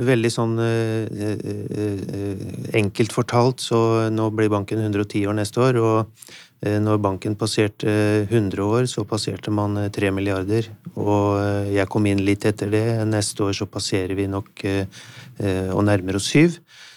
veldig 0.09 0.31
sånn 0.33 0.57
eh, 0.65 1.31
eh, 1.31 2.45
enkelt 2.81 3.15
fortalt, 3.15 3.63
så 3.63 4.09
nå 4.11 4.31
blir 4.35 4.51
banken 4.53 4.81
110 4.83 5.29
år 5.31 5.37
neste 5.39 5.63
år, 5.63 5.81
og 5.83 6.29
når 6.59 6.97
banken 6.99 7.37
passerte 7.39 7.87
100 8.25 8.65
år, 8.67 8.89
så 8.91 9.05
passerte 9.07 9.53
man 9.55 9.77
3 9.95 10.09
milliarder. 10.11 10.67
Og 10.99 11.39
jeg 11.71 11.87
kom 11.87 12.09
inn 12.11 12.25
litt 12.27 12.49
etter 12.51 12.73
det. 12.73 12.83
Neste 13.07 13.45
år 13.47 13.55
så 13.55 13.69
passerer 13.71 14.19
vi 14.19 14.25
nok 14.27 14.65
og 14.67 15.85
nærmer 15.87 16.19
oss 16.19 16.33
syv. 16.33 16.57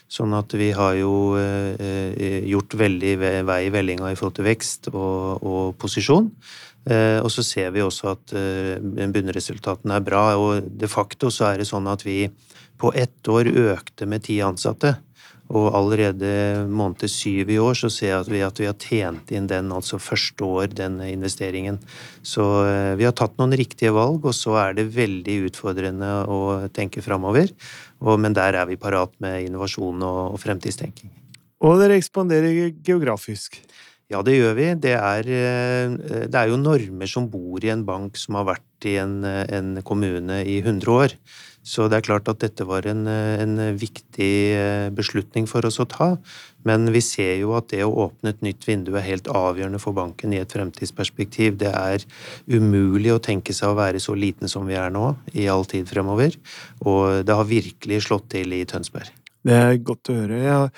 Sånn 0.09 0.33
at 0.33 0.55
vi 0.57 0.71
har 0.73 0.97
jo 0.97 1.37
gjort 2.49 2.73
veldig 2.81 3.13
vei 3.45 3.59
i 3.67 3.69
vellinga 3.77 4.09
i 4.09 4.17
forhold 4.17 4.39
til 4.39 4.49
vekst 4.49 4.89
og, 4.95 5.45
og 5.45 5.77
posisjon. 5.77 6.31
Eh, 6.89 7.19
og 7.21 7.29
så 7.29 7.43
ser 7.45 7.69
vi 7.75 7.83
også 7.85 8.15
at 8.15 8.33
eh, 8.37 8.81
bunnresultatene 8.81 9.99
er 9.99 10.05
bra, 10.05 10.23
og 10.39 10.65
de 10.65 10.89
facto 10.89 11.29
så 11.33 11.51
er 11.51 11.61
det 11.61 11.69
sånn 11.69 11.89
at 11.91 12.05
vi 12.07 12.25
på 12.81 12.89
ett 12.97 13.29
år 13.29 13.51
økte 13.51 14.07
med 14.09 14.25
ti 14.25 14.39
ansatte. 14.41 14.95
Og 15.51 15.67
allerede 15.75 16.63
måned 16.71 17.03
syv 17.11 17.49
i 17.51 17.57
år 17.59 17.75
så 17.75 17.89
ser 17.91 18.23
vi 18.31 18.39
at 18.45 18.59
vi 18.61 18.69
har 18.69 18.77
tjent 18.79 19.33
inn 19.35 19.49
den, 19.51 19.73
altså 19.75 19.99
første 19.99 20.47
år, 20.47 20.71
den 20.71 20.95
investeringen. 21.03 21.77
Så 22.23 22.45
eh, 22.65 22.95
vi 22.97 23.05
har 23.05 23.13
tatt 23.13 23.37
noen 23.37 23.53
riktige 23.59 23.91
valg, 23.93 24.25
og 24.25 24.33
så 24.37 24.55
er 24.63 24.79
det 24.79 24.89
veldig 24.95 25.37
utfordrende 25.51 26.11
å 26.31 26.41
tenke 26.73 27.03
framover. 27.05 27.51
Men 28.01 28.33
der 28.33 28.57
er 28.57 28.65
vi 28.65 28.79
parat 28.81 29.13
med 29.21 29.43
innovasjon 29.45 30.01
og 30.07 30.39
fremtidstenking. 30.41 31.11
Og 31.61 31.77
dere 31.77 31.99
ekspanderer 31.99 32.71
geografisk? 32.81 33.59
Ja, 34.11 34.19
det 34.27 34.35
gjør 34.35 34.57
vi. 34.57 34.67
Det 34.83 34.97
er, 34.97 35.27
eh, 35.31 35.93
det 36.27 36.35
er, 36.35 36.49
jo 36.51 36.59
normer 36.59 37.07
som 37.07 37.29
bor 37.31 37.63
i 37.63 37.71
en 37.71 37.85
bank 37.87 38.19
som 38.19 38.35
har 38.35 38.49
vært 38.49 38.89
i 38.89 38.97
en, 38.99 39.21
en 39.23 39.77
kommune 39.87 40.41
i 40.43 40.59
100 40.59 40.91
år. 40.91 41.15
Så 41.63 41.85
det 41.87 41.99
er 41.99 42.07
klart 42.07 42.27
at 42.27 42.41
dette 42.41 42.65
var 42.65 42.87
en, 42.89 43.05
en 43.05 43.59
viktig 43.77 44.31
beslutning 44.97 45.45
for 45.47 45.63
oss 45.69 45.77
å 45.79 45.85
ta. 45.85 46.15
Men 46.65 46.89
vi 46.91 47.03
ser 47.05 47.35
jo 47.37 47.53
at 47.57 47.69
det 47.69 47.85
å 47.85 47.93
åpne 48.07 48.33
et 48.33 48.41
nytt 48.41 48.65
vindu 48.65 48.95
er 48.97 49.05
helt 49.05 49.29
avgjørende 49.29 49.81
for 49.81 49.93
banken 49.93 50.33
i 50.33 50.41
et 50.41 50.57
fremtidsperspektiv. 50.57 51.61
Det 51.61 51.69
er 51.69 52.03
umulig 52.49 53.13
å 53.13 53.21
tenke 53.21 53.53
seg 53.53 53.71
å 53.71 53.77
være 53.77 54.01
så 54.01 54.17
liten 54.17 54.49
som 54.51 54.65
vi 54.65 54.75
er 54.81 54.89
nå 54.93 55.13
i 55.37 55.45
all 55.53 55.69
tid 55.69 55.89
fremover. 55.89 56.35
Og 56.81 57.21
det 57.29 57.37
har 57.37 57.49
virkelig 57.49 58.07
slått 58.09 58.31
til 58.33 58.57
i 58.57 58.65
Tønsberg. 58.65 59.20
Det 59.41 59.55
er 59.57 59.79
godt 59.81 60.11
å 60.11 60.17
høre. 60.19 60.37
Jeg 60.43 60.69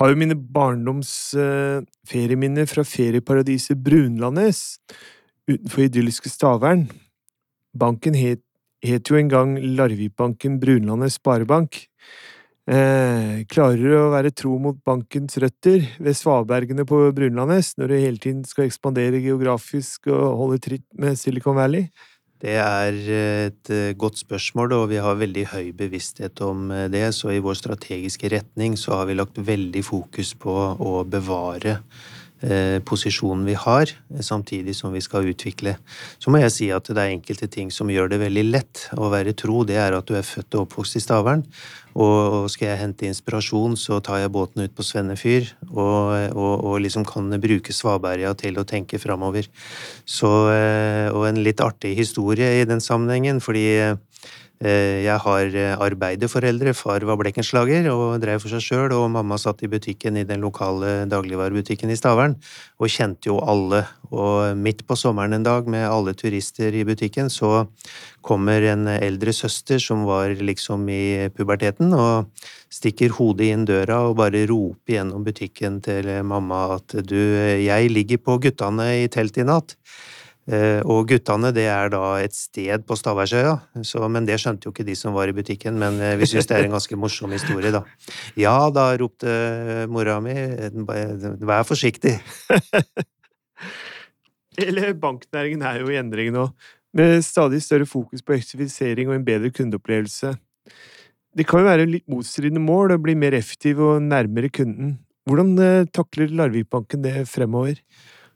har 0.00 0.10
jo 0.10 0.18
mine 0.20 0.36
barndoms 0.36 1.12
uh, 1.40 1.80
ferieminner 2.08 2.68
fra 2.68 2.84
ferieparadiset 2.84 3.80
Brunlandes 3.80 4.80
utenfor 5.48 5.86
idylliske 5.86 6.32
Stavern. 6.32 6.84
Banken 7.72 8.18
het, 8.18 8.42
het 8.84 9.08
jo 9.08 9.16
en 9.16 9.30
gang 9.32 9.56
Larvikbanken 9.78 10.60
Brunlandes 10.60 11.16
Sparebank. 11.20 11.86
Eh, 12.70 13.40
klarer 13.50 13.94
å 13.96 14.10
være 14.12 14.30
tro 14.36 14.52
mot 14.62 14.76
bankens 14.86 15.38
røtter 15.42 15.88
ved 15.98 16.14
svabergene 16.14 16.84
på 16.86 17.00
Brunlandes 17.16 17.72
når 17.80 17.90
du 17.90 17.94
hele 17.96 18.20
tiden 18.22 18.44
skal 18.46 18.68
ekspandere 18.68 19.18
geografisk 19.24 20.06
og 20.12 20.36
holde 20.38 20.60
tritt 20.62 20.84
med 20.94 21.18
Silicon 21.18 21.56
Valley? 21.58 21.88
Det 22.40 22.54
er 22.56 23.00
et 23.48 23.70
eh, 23.72 23.90
godt 24.00 24.22
spørsmål, 24.22 24.72
og 24.72 24.86
vi 24.94 25.00
har 25.02 25.18
veldig 25.20 25.44
høy 25.52 25.72
bevissthet 25.76 26.40
om 26.44 26.70
eh, 26.72 26.86
det. 26.92 27.10
Så 27.16 27.34
i 27.34 27.42
vår 27.44 27.58
strategiske 27.60 28.30
retning 28.32 28.78
så 28.80 29.00
har 29.00 29.10
vi 29.10 29.18
lagt 29.18 29.36
veldig 29.36 29.84
fokus 29.84 30.32
på 30.40 30.56
å 30.80 30.94
bevare 31.04 31.78
Eh, 31.78 32.19
posisjonen 32.88 33.44
vi 33.44 33.54
har, 33.58 33.90
samtidig 34.24 34.72
som 34.78 34.94
vi 34.94 35.02
skal 35.04 35.28
utvikle. 35.28 35.74
Så 36.16 36.32
må 36.32 36.40
jeg 36.40 36.54
si 36.54 36.68
at 36.72 36.88
det 36.88 36.96
er 36.96 37.12
enkelte 37.12 37.50
ting 37.52 37.68
som 37.74 37.90
gjør 37.92 38.08
det 38.12 38.20
veldig 38.22 38.44
lett 38.48 38.86
å 38.96 39.10
være 39.12 39.34
tro. 39.36 39.60
Det 39.68 39.76
er 39.76 39.96
at 39.96 40.08
du 40.08 40.16
er 40.16 40.24
født 40.24 40.56
og 40.56 40.64
oppvokst 40.64 40.96
i 40.96 41.04
Stavern. 41.04 41.44
Og 42.00 42.46
skal 42.52 42.70
jeg 42.70 42.80
hente 42.84 43.08
inspirasjon, 43.08 43.74
så 43.76 43.98
tar 44.04 44.22
jeg 44.22 44.32
båten 44.32 44.62
ut 44.62 44.74
på 44.76 44.84
Svennefyr 44.86 45.48
og, 45.72 46.36
og, 46.38 46.52
og 46.70 46.76
liksom 46.84 47.02
kan 47.08 47.34
bruke 47.42 47.74
svaberga 47.74 48.30
til 48.38 48.60
å 48.62 48.66
tenke 48.68 49.00
framover. 49.02 49.50
Eh, 49.50 51.08
og 51.10 51.26
en 51.26 51.42
litt 51.42 51.60
artig 51.64 51.96
historie 51.98 52.60
i 52.60 52.68
den 52.68 52.80
sammenhengen, 52.84 53.42
fordi 53.42 53.66
Eh, 53.80 53.96
jeg 54.60 55.16
har 55.24 55.54
eh, 55.56 55.72
arbeiderforeldre. 55.80 56.74
Far 56.76 57.04
var 57.08 57.16
blekkenslager 57.16 57.86
og 57.94 58.18
drev 58.20 58.42
for 58.42 58.52
seg 58.52 58.60
sjøl, 58.60 58.92
og 58.92 59.06
mamma 59.14 59.38
satt 59.40 59.62
i 59.64 59.70
butikken 59.72 60.18
i 60.20 60.26
den 60.28 60.44
lokale 60.44 61.06
dagligvarebutikken 61.08 61.88
i 61.88 61.96
Stavern 61.96 62.36
og 62.76 62.92
kjente 62.92 63.30
jo 63.30 63.38
alle. 63.40 63.86
Og 64.12 64.58
midt 64.60 64.84
på 64.84 64.98
sommeren 65.00 65.38
en 65.38 65.46
dag, 65.46 65.64
med 65.70 65.86
alle 65.88 66.12
turister 66.12 66.76
i 66.76 66.84
butikken, 66.84 67.32
så 67.32 67.64
kommer 68.20 68.68
en 68.68 68.84
eldre 68.90 69.32
søster 69.32 69.80
som 69.80 70.04
var 70.04 70.36
liksom 70.36 70.84
i 70.92 71.30
puberteten, 71.32 71.94
og 71.96 72.28
stikker 72.68 73.16
hodet 73.16 73.48
inn 73.54 73.64
døra 73.64 74.02
og 74.10 74.18
bare 74.20 74.44
roper 74.50 74.98
gjennom 74.98 75.24
butikken 75.24 75.80
til 75.80 76.10
mamma 76.20 76.66
at 76.76 77.00
du, 77.00 77.16
jeg 77.64 77.88
ligger 77.94 78.20
på 78.20 78.36
guttene 78.44 78.92
i 79.06 79.08
telt 79.08 79.40
i 79.40 79.48
natt. 79.48 79.78
Eh, 80.50 80.80
og 80.82 81.04
Guttane 81.06 81.52
det 81.54 81.68
er 81.70 81.92
da 81.92 82.16
et 82.18 82.34
sted 82.34 82.82
på 82.86 82.96
Staværsøya, 82.98 83.52
men 84.10 84.26
det 84.26 84.40
skjønte 84.42 84.66
jo 84.66 84.72
ikke 84.74 84.86
de 84.88 84.96
som 84.98 85.14
var 85.14 85.30
i 85.30 85.34
butikken. 85.36 85.78
Men 85.78 86.00
eh, 86.02 86.16
vi 86.18 86.26
syns 86.26 86.48
det 86.50 86.56
er 86.56 86.66
en 86.66 86.74
ganske 86.74 86.98
morsom 86.98 87.30
historie, 87.36 87.70
da. 87.74 87.84
Ja, 88.40 88.56
da 88.74 88.88
ropte 88.98 89.30
mora 89.92 90.18
mi, 90.24 90.34
vær 91.46 91.62
forsiktig. 91.68 92.16
Hele 94.60 94.90
banknæringen 94.98 95.62
er 95.64 95.84
jo 95.84 95.92
i 95.92 96.00
endring 96.00 96.32
nå, 96.34 96.48
med 96.96 97.20
stadig 97.22 97.60
større 97.62 97.86
fokus 97.86 98.24
på 98.26 98.34
effektivisering 98.34 99.08
og 99.08 99.20
en 99.20 99.26
bedre 99.26 99.52
kundeopplevelse. 99.54 100.34
Det 101.38 101.46
kan 101.46 101.62
jo 101.62 101.70
være 101.70 101.86
litt 101.86 102.08
motstridende 102.10 102.62
mål 102.64 102.96
å 102.96 103.02
bli 103.02 103.14
mer 103.14 103.36
effektiv 103.38 103.78
og 103.86 104.02
nærmere 104.02 104.50
kunden. 104.50 104.98
Hvordan 105.30 105.54
eh, 105.62 105.86
takler 105.94 106.32
Larvikbanken 106.34 107.04
det 107.04 107.28
fremover? 107.30 107.78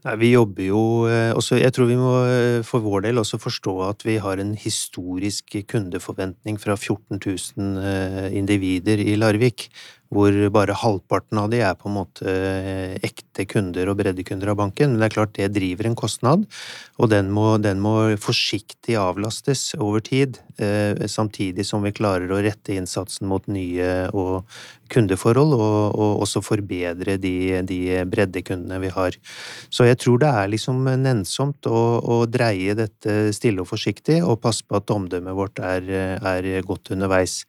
Nei, 0.04 0.16
Vi 0.20 0.30
jobber 0.34 0.66
jo 0.66 0.80
eh, 1.08 1.32
også 1.32 1.56
Jeg 1.62 1.72
tror 1.72 1.88
vi 1.88 1.96
må 1.96 2.12
eh, 2.28 2.60
for 2.66 2.84
vår 2.84 3.06
del 3.06 3.22
også 3.22 3.40
forstå 3.40 3.74
at 3.88 4.04
vi 4.04 4.18
har 4.20 4.40
en 4.40 4.52
historisk 4.58 5.56
kundeforventning 5.70 6.60
fra 6.60 6.76
14 6.76 7.20
000 7.24 7.78
eh, 7.80 8.28
individer 8.36 9.00
i 9.00 9.16
Larvik 9.16 9.70
hvor 10.14 10.36
bare 10.54 10.76
halvparten 10.78 11.40
av 11.42 11.50
de 11.52 11.60
er 11.66 11.74
på 11.78 11.90
en 11.90 11.96
måte 11.98 12.30
eh, 12.30 12.94
ekte 13.04 13.46
kunder 13.50 13.90
og 13.90 13.98
breddekunder 13.98 14.52
av 14.52 14.60
banken. 14.62 14.94
Men 14.94 15.02
det 15.02 15.10
er 15.10 15.16
klart 15.16 15.34
det 15.38 15.50
driver 15.56 15.90
en 15.90 15.98
kostnad, 15.98 16.46
og 16.98 17.10
den 17.12 17.32
må, 17.34 17.56
den 17.62 17.82
må 17.82 17.96
forsiktig 18.22 18.98
avlastes 19.00 19.72
over 19.80 20.04
tid. 20.04 20.38
Eh, 20.54 21.06
samtidig 21.10 21.66
som 21.66 21.82
vi 21.82 21.94
klarer 21.94 22.30
å 22.30 22.38
rette 22.44 22.76
innsatsen 22.76 23.26
mot 23.26 23.46
nye 23.50 24.06
og 24.14 24.44
kundeforhold, 24.92 25.54
og, 25.56 25.96
og 25.98 26.22
også 26.22 26.42
forbedre 26.44 27.16
de, 27.18 27.62
de, 27.66 27.78
breddekundene 28.06 28.78
vi 28.82 28.92
har. 28.94 29.16
Så 29.72 29.88
jeg 29.88 29.98
tror 30.02 30.20
det 30.22 30.30
er 30.30 30.52
liksom 30.52 30.84
nennsomt 31.02 31.66
å, 31.66 31.82
å, 31.98 32.18
dreie 32.30 32.76
dette 32.78 33.32
stille 33.34 33.64
og 33.64 33.70
forsiktig, 33.72 34.20
og 34.22 34.38
passe 34.44 34.62
på 34.66 34.78
at 34.78 34.92
omdømmet 34.94 35.34
vårt 35.34 35.58
er, 35.64 35.88
er 36.20 36.50
godt 36.66 36.92
underveis. 36.94 37.40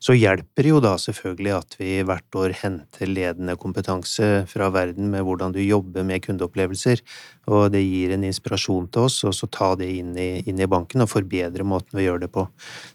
Så 0.00 0.16
hjelper 0.16 0.70
jo 0.70 0.80
da 0.84 0.94
selvfølgelig 1.00 1.54
at 1.58 1.78
vi 1.80 1.98
hvert 2.14 2.38
år 2.38 2.54
henter 2.62 3.10
ledende 3.10 3.56
kompetanse 3.60 4.44
fra 4.50 4.70
verden 4.74 5.10
med 5.12 5.24
hvordan 5.26 5.54
du 5.54 5.60
jobber 5.62 6.06
med 6.06 6.22
kundeopplevelser, 6.24 7.02
og 7.50 7.68
det 7.74 7.82
gir 7.84 8.14
en 8.14 8.24
inspirasjon 8.24 8.88
til 8.94 9.08
oss, 9.08 9.20
og 9.28 9.34
så 9.36 9.50
ta 9.52 9.72
det 9.80 9.90
inn 9.98 10.14
i, 10.16 10.28
inn 10.48 10.60
i 10.62 10.70
banken 10.70 11.04
og 11.04 11.10
forbedre 11.12 11.66
måten 11.66 11.98
vi 11.98 12.06
gjør 12.06 12.24
det 12.24 12.30
på. 12.34 12.46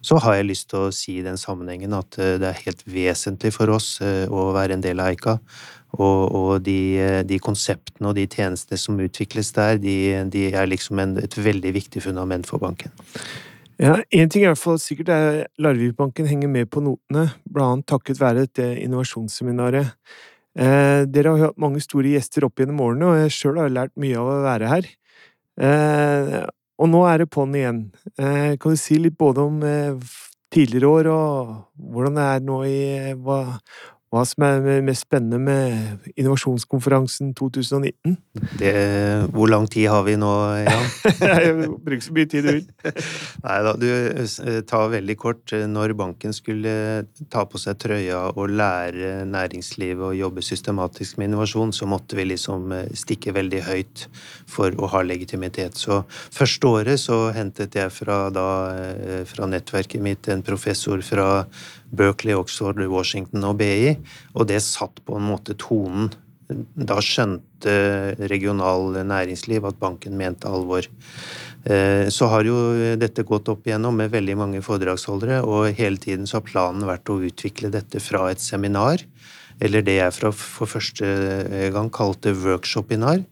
Så 0.01 0.19
har 0.23 0.39
jeg 0.39 0.49
lyst 0.49 0.69
til 0.71 0.87
å 0.87 0.93
si 0.95 1.19
i 1.19 1.25
den 1.25 1.37
sammenhengen 1.39 1.93
at 1.97 2.17
eh, 2.21 2.37
det 2.41 2.49
er 2.49 2.63
helt 2.65 2.85
vesentlig 2.89 3.53
for 3.55 3.75
oss 3.75 3.97
eh, 4.05 4.25
å 4.25 4.49
være 4.55 4.77
en 4.77 4.85
del 4.85 5.03
av 5.03 5.13
Eika. 5.13 5.37
Og, 5.97 6.23
og 6.37 6.51
de, 6.65 6.79
eh, 7.01 7.19
de, 7.25 7.39
konseptene 7.41 8.11
og 8.11 8.17
de 8.17 8.27
tjenestene 8.29 8.77
som 8.77 8.99
utvikles 9.01 9.53
der, 9.55 9.79
de, 9.81 9.95
de 10.29 10.49
er 10.53 10.69
liksom 10.69 11.01
en, 11.01 11.17
et 11.21 11.37
veldig 11.37 11.73
viktig 11.79 12.03
fundament 12.05 12.49
for 12.49 12.61
banken. 12.61 12.93
Ja, 13.79 13.93
Én 14.11 14.27
ting 14.27 14.43
er 14.43 14.49
i 14.49 14.51
hvert 14.51 14.59
fall 14.59 14.79
sikkert 14.83 15.09
er 15.15 15.37
Larvikbanken 15.63 16.27
henger 16.27 16.49
med 16.51 16.67
på 16.67 16.81
notene, 16.83 17.29
blant 17.47 17.77
annet 17.77 17.87
takket 17.87 18.19
være 18.19 18.43
dette 18.43 18.65
innovasjonsseminaret. 18.83 19.93
Eh, 20.59 21.05
dere 21.07 21.31
har 21.31 21.45
hatt 21.45 21.61
mange 21.63 21.79
store 21.79 22.11
gjester 22.11 22.43
opp 22.43 22.59
gjennom 22.59 22.81
årene, 22.83 23.07
og 23.07 23.21
jeg 23.21 23.35
sjøl 23.37 23.61
har 23.61 23.71
lært 23.71 23.93
mye 23.95 24.17
av 24.19 24.31
å 24.33 24.41
være 24.43 24.71
her. 24.73 24.89
Eh, 25.69 26.35
og 26.79 26.91
nå 26.91 27.05
er 27.07 27.23
det 27.23 27.29
på'n 27.31 27.55
igjen. 27.55 27.79
Eh, 28.19 28.57
kan 28.59 28.75
du 28.75 28.81
si 28.83 28.99
litt 28.99 29.15
både 29.19 29.47
om 29.47 29.63
eh, 29.63 30.11
tidligere 30.51 30.91
år 30.99 31.11
og 31.13 31.55
hvordan 31.79 32.19
det 32.19 32.27
er 32.33 32.45
nå 32.51 32.59
i 32.67 32.79
hva, 33.23 33.39
hva 34.09 34.23
som 34.25 34.41
er 34.41 34.81
mest 34.81 35.05
spennende 35.05 35.37
med 35.37 36.13
innovasjonskonferansen 36.17 37.35
2019? 37.37 38.15
Det, 38.57 38.71
hvor 39.35 39.51
lang 39.51 39.67
tid 39.69 39.85
har 39.91 40.01
vi 40.07 40.15
nå, 40.17 40.29
Jan? 40.63 40.87
jeg 41.29 41.67
bruker 41.85 42.01
så 42.07 42.15
mye 42.17 42.29
tid 42.31 42.47
du 42.47 42.49
vil. 42.55 42.65
Nei 43.45 43.57
da, 43.67 43.75
du 43.77 44.63
tar 44.69 44.89
veldig 44.95 45.17
kort. 45.19 45.53
Når 45.53 45.93
banken 45.99 46.33
skulle 46.33 46.73
ta 47.29 47.45
på 47.45 47.61
seg 47.61 47.77
trøya 47.83 48.23
og 48.33 48.49
lære 48.49 49.27
næringslivet 49.29 50.07
å 50.07 50.17
jobbe 50.17 50.41
systematisk 50.45 51.21
med 51.21 51.29
innovasjon, 51.29 51.75
så 51.75 51.85
måtte 51.89 52.17
vi 52.17 52.25
liksom 52.31 52.73
eh, 52.73 52.89
stikke 52.97 53.35
veldig 53.37 53.61
høyt 53.69 54.07
for 54.49 54.73
å 54.73 54.89
ha 54.89 55.03
legitimitet. 55.05 55.77
Så 55.77 56.01
første 56.09 56.73
året 56.79 57.03
så 57.05 57.27
hentet 57.35 57.77
jeg 57.77 57.93
fra, 57.93 58.23
da, 58.33 58.49
eh, 58.73 59.21
fra 59.29 59.45
nettverket 59.53 60.01
mitt 60.01 60.33
en 60.33 60.41
professor 60.45 61.05
fra 61.05 61.29
Berkeley, 61.91 62.35
Oxford, 62.37 62.79
Washington 62.89 63.45
og 63.47 63.59
BI, 63.61 63.95
og 64.35 64.49
det 64.49 64.61
satt 64.65 65.01
på 65.05 65.17
en 65.17 65.27
måte 65.29 65.55
tonen. 65.59 66.11
Da 66.49 66.97
skjønte 67.03 67.73
regional 68.31 68.97
næringsliv 69.05 69.67
at 69.69 69.77
banken 69.81 70.17
mente 70.17 70.49
alvor. 70.49 70.87
Eh, 71.69 72.07
så 72.09 72.29
har 72.31 72.47
jo 72.47 72.55
dette 72.97 73.25
gått 73.27 73.51
opp 73.51 73.67
igjennom 73.67 73.97
med 73.99 74.13
veldig 74.13 74.37
mange 74.39 74.63
foredragsholdere, 74.65 75.41
og 75.43 75.75
hele 75.77 76.01
tiden 76.01 76.25
så 76.29 76.39
har 76.39 76.47
planen 76.47 76.87
vært 76.87 77.11
å 77.11 77.19
utvikle 77.27 77.71
dette 77.73 78.01
fra 78.01 78.29
et 78.31 78.41
seminar, 78.41 79.03
eller 79.59 79.83
det 79.83 79.99
jeg 79.99 80.33
for 80.39 80.71
første 80.71 81.05
gang 81.75 81.91
kalte 81.91 82.33
workshopinar, 82.33 83.25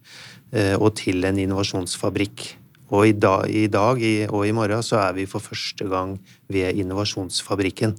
eh, 0.51 0.75
og 0.75 0.93
til 0.99 1.23
en 1.25 1.39
innovasjonsfabrikk. 1.39 2.49
Og 2.95 3.09
i 3.09 3.15
dag, 3.15 3.49
i 3.51 3.67
dag 3.67 3.99
og 4.31 4.43
i 4.47 4.53
morgen 4.55 4.83
så 4.85 5.01
er 5.01 5.15
vi 5.17 5.25
for 5.27 5.43
første 5.43 5.87
gang 5.91 6.15
ved 6.47 6.77
Innovasjonsfabrikken. 6.79 7.97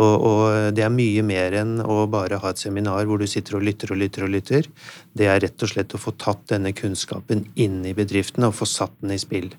Og, 0.00 0.14
og, 0.24 0.42
det 0.72 0.84
er 0.86 0.92
mye 0.92 1.22
mer 1.26 1.52
enn 1.60 1.74
å 1.84 2.06
bare 2.10 2.38
ha 2.40 2.52
et 2.52 2.60
seminar 2.60 3.04
hvor 3.08 3.20
du 3.20 3.26
sitter 3.28 3.58
og 3.58 3.66
lytter 3.66 3.92
og 3.92 4.00
lytter 4.00 4.24
og 4.24 4.32
lytter. 4.32 4.68
Det 5.12 5.28
er 5.28 5.42
rett 5.44 5.64
og 5.64 5.72
slett 5.72 5.92
å 5.92 6.00
få 6.00 6.14
tatt 6.16 6.46
denne 6.54 6.72
kunnskapen 6.76 7.44
inn 7.60 7.82
i 7.84 7.94
bedriften 7.96 8.48
og 8.48 8.56
få 8.56 8.68
satt 8.68 8.94
den 9.02 9.12
i 9.12 9.20
spill. 9.20 9.50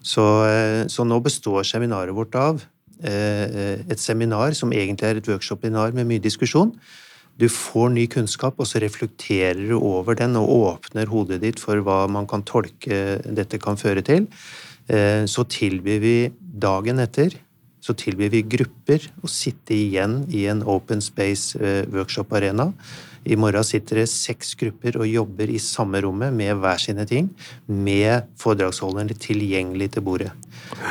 Så, 0.00 0.24
eh, 0.48 0.82
så 0.88 1.04
nå 1.04 1.20
består 1.24 1.68
seminaret 1.68 2.16
vårt 2.16 2.36
av 2.40 2.64
eh, 3.04 3.84
et 3.84 4.00
seminar 4.00 4.56
som 4.56 4.72
egentlig 4.72 5.10
er 5.10 5.20
et 5.20 5.32
workshop-seminar 5.34 5.92
med 5.96 6.08
mye 6.08 6.24
diskusjon. 6.24 6.72
Du 7.36 7.48
får 7.50 7.90
ny 7.90 8.04
kunnskap, 8.06 8.60
og 8.62 8.68
så 8.70 8.78
reflekterer 8.80 9.58
du 9.58 9.74
over 9.80 10.14
den 10.16 10.38
og 10.38 10.52
åpner 10.54 11.10
hodet 11.10 11.40
ditt 11.42 11.58
for 11.60 11.82
hva 11.82 12.04
man 12.06 12.28
kan 12.30 12.46
tolke 12.46 13.18
dette 13.26 13.58
kan 13.60 13.76
føre 13.76 14.04
til. 14.06 14.30
Eh, 14.88 15.24
så 15.28 15.44
tilbyr 15.48 16.00
vi 16.00 16.18
dagen 16.40 17.02
etter 17.02 17.34
så 17.84 17.92
tilbyr 18.00 18.32
vi 18.32 18.44
grupper 18.56 19.10
å 19.20 19.28
sitte 19.28 19.76
igjen 19.76 20.22
i 20.32 20.46
en 20.48 20.62
open 20.64 21.02
space 21.04 21.58
workshop-arena. 21.92 22.70
I 23.24 23.36
morgen 23.40 23.64
sitter 23.64 24.02
det 24.02 24.10
seks 24.12 24.52
grupper 24.60 24.98
og 25.00 25.08
jobber 25.08 25.48
i 25.48 25.60
samme 25.62 26.00
rommet 26.04 26.32
med 26.36 26.58
hver 26.60 26.80
sine 26.80 27.06
ting, 27.08 27.30
med 27.66 28.28
foredragsholderne 28.40 29.16
tilgjengelig 29.20 29.94
til 29.94 30.04
bordet. 30.04 30.32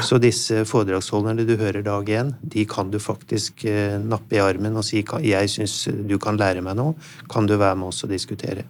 Så 0.05 0.17
disse 0.21 0.63
foredragsholderne 0.69 1.45
du 1.45 1.55
hører 1.57 1.85
dag 1.85 2.09
én, 2.09 2.33
de 2.41 2.65
kan 2.69 2.89
du 2.93 2.99
faktisk 3.01 3.65
nappe 4.05 4.37
i 4.37 4.41
armen 4.41 4.77
og 4.77 4.85
si 4.85 5.03
'jeg 5.03 5.49
syns 5.49 6.07
du 6.07 6.17
kan 6.17 6.37
lære 6.37 6.61
meg 6.61 6.75
noe', 6.75 6.95
kan 7.29 7.45
du 7.45 7.57
være 7.57 7.75
med 7.75 7.87
oss 7.87 8.03
og 8.03 8.09
diskutere 8.09 8.65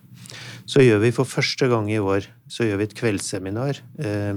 så 0.66 0.84
gjør 0.84 1.02
vi 1.04 1.12
for 1.16 1.28
første 1.28 1.68
gang 1.72 1.90
i 1.92 2.00
år 2.00 2.28
så 2.54 2.68
gjør 2.68 2.80
vi 2.82 2.86
et 2.88 2.96
kveldsseminar. 2.98 3.80
Eh, 4.00 4.36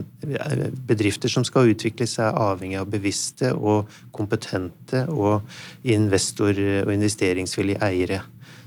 bedrifter 0.88 1.30
som 1.30 1.44
skal 1.46 1.72
utvikle 1.72 2.06
seg, 2.08 2.30
er 2.30 2.40
avhengig 2.52 2.78
av 2.80 2.88
bevisste 2.90 3.52
og 3.54 3.90
kompetente 4.16 5.04
og 5.12 5.44
investor- 5.84 6.62
og 6.86 6.92
investeringsvillige 6.94 7.82
eiere. 7.84 8.22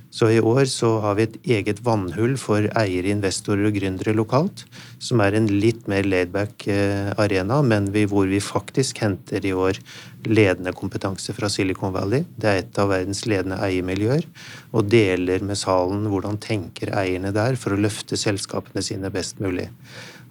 Så 0.09 0.31
i 0.33 0.39
år 0.41 0.63
så 0.65 0.95
har 1.03 1.17
vi 1.19 1.27
et 1.27 1.35
eget 1.57 1.83
vannhull 1.85 2.33
for 2.41 2.65
eiere, 2.79 3.11
investorer 3.13 3.67
og 3.69 3.75
gründere 3.77 4.15
lokalt, 4.17 4.63
som 4.97 5.21
er 5.21 5.37
en 5.37 5.45
litt 5.61 5.85
mer 5.91 6.07
laidback 6.09 6.65
eh, 6.67 7.11
arena, 7.21 7.59
men 7.61 7.91
hvor 8.09 8.25
vi 8.29 8.41
faktisk 8.41 9.03
henter 9.03 9.45
i 9.45 9.53
år 9.53 9.77
ledende 10.25 10.73
kompetanse 10.73 11.33
fra 11.37 11.49
Silicon 11.53 11.93
Valley. 11.93 12.25
Det 12.41 12.49
er 12.49 12.63
et 12.63 12.81
av 12.81 12.89
verdens 12.89 13.21
ledende 13.29 13.61
eiermiljøer, 13.61 14.25
og 14.73 14.89
deler 14.89 15.45
med 15.45 15.61
salen 15.61 16.09
hvordan 16.09 16.41
tenker 16.41 16.95
eierne 16.97 17.31
der 17.35 17.59
for 17.59 17.75
å 17.75 17.79
løfte 17.79 18.17
selskapene 18.17 18.81
sine 18.85 19.13
best 19.13 19.37
mulig. 19.43 19.69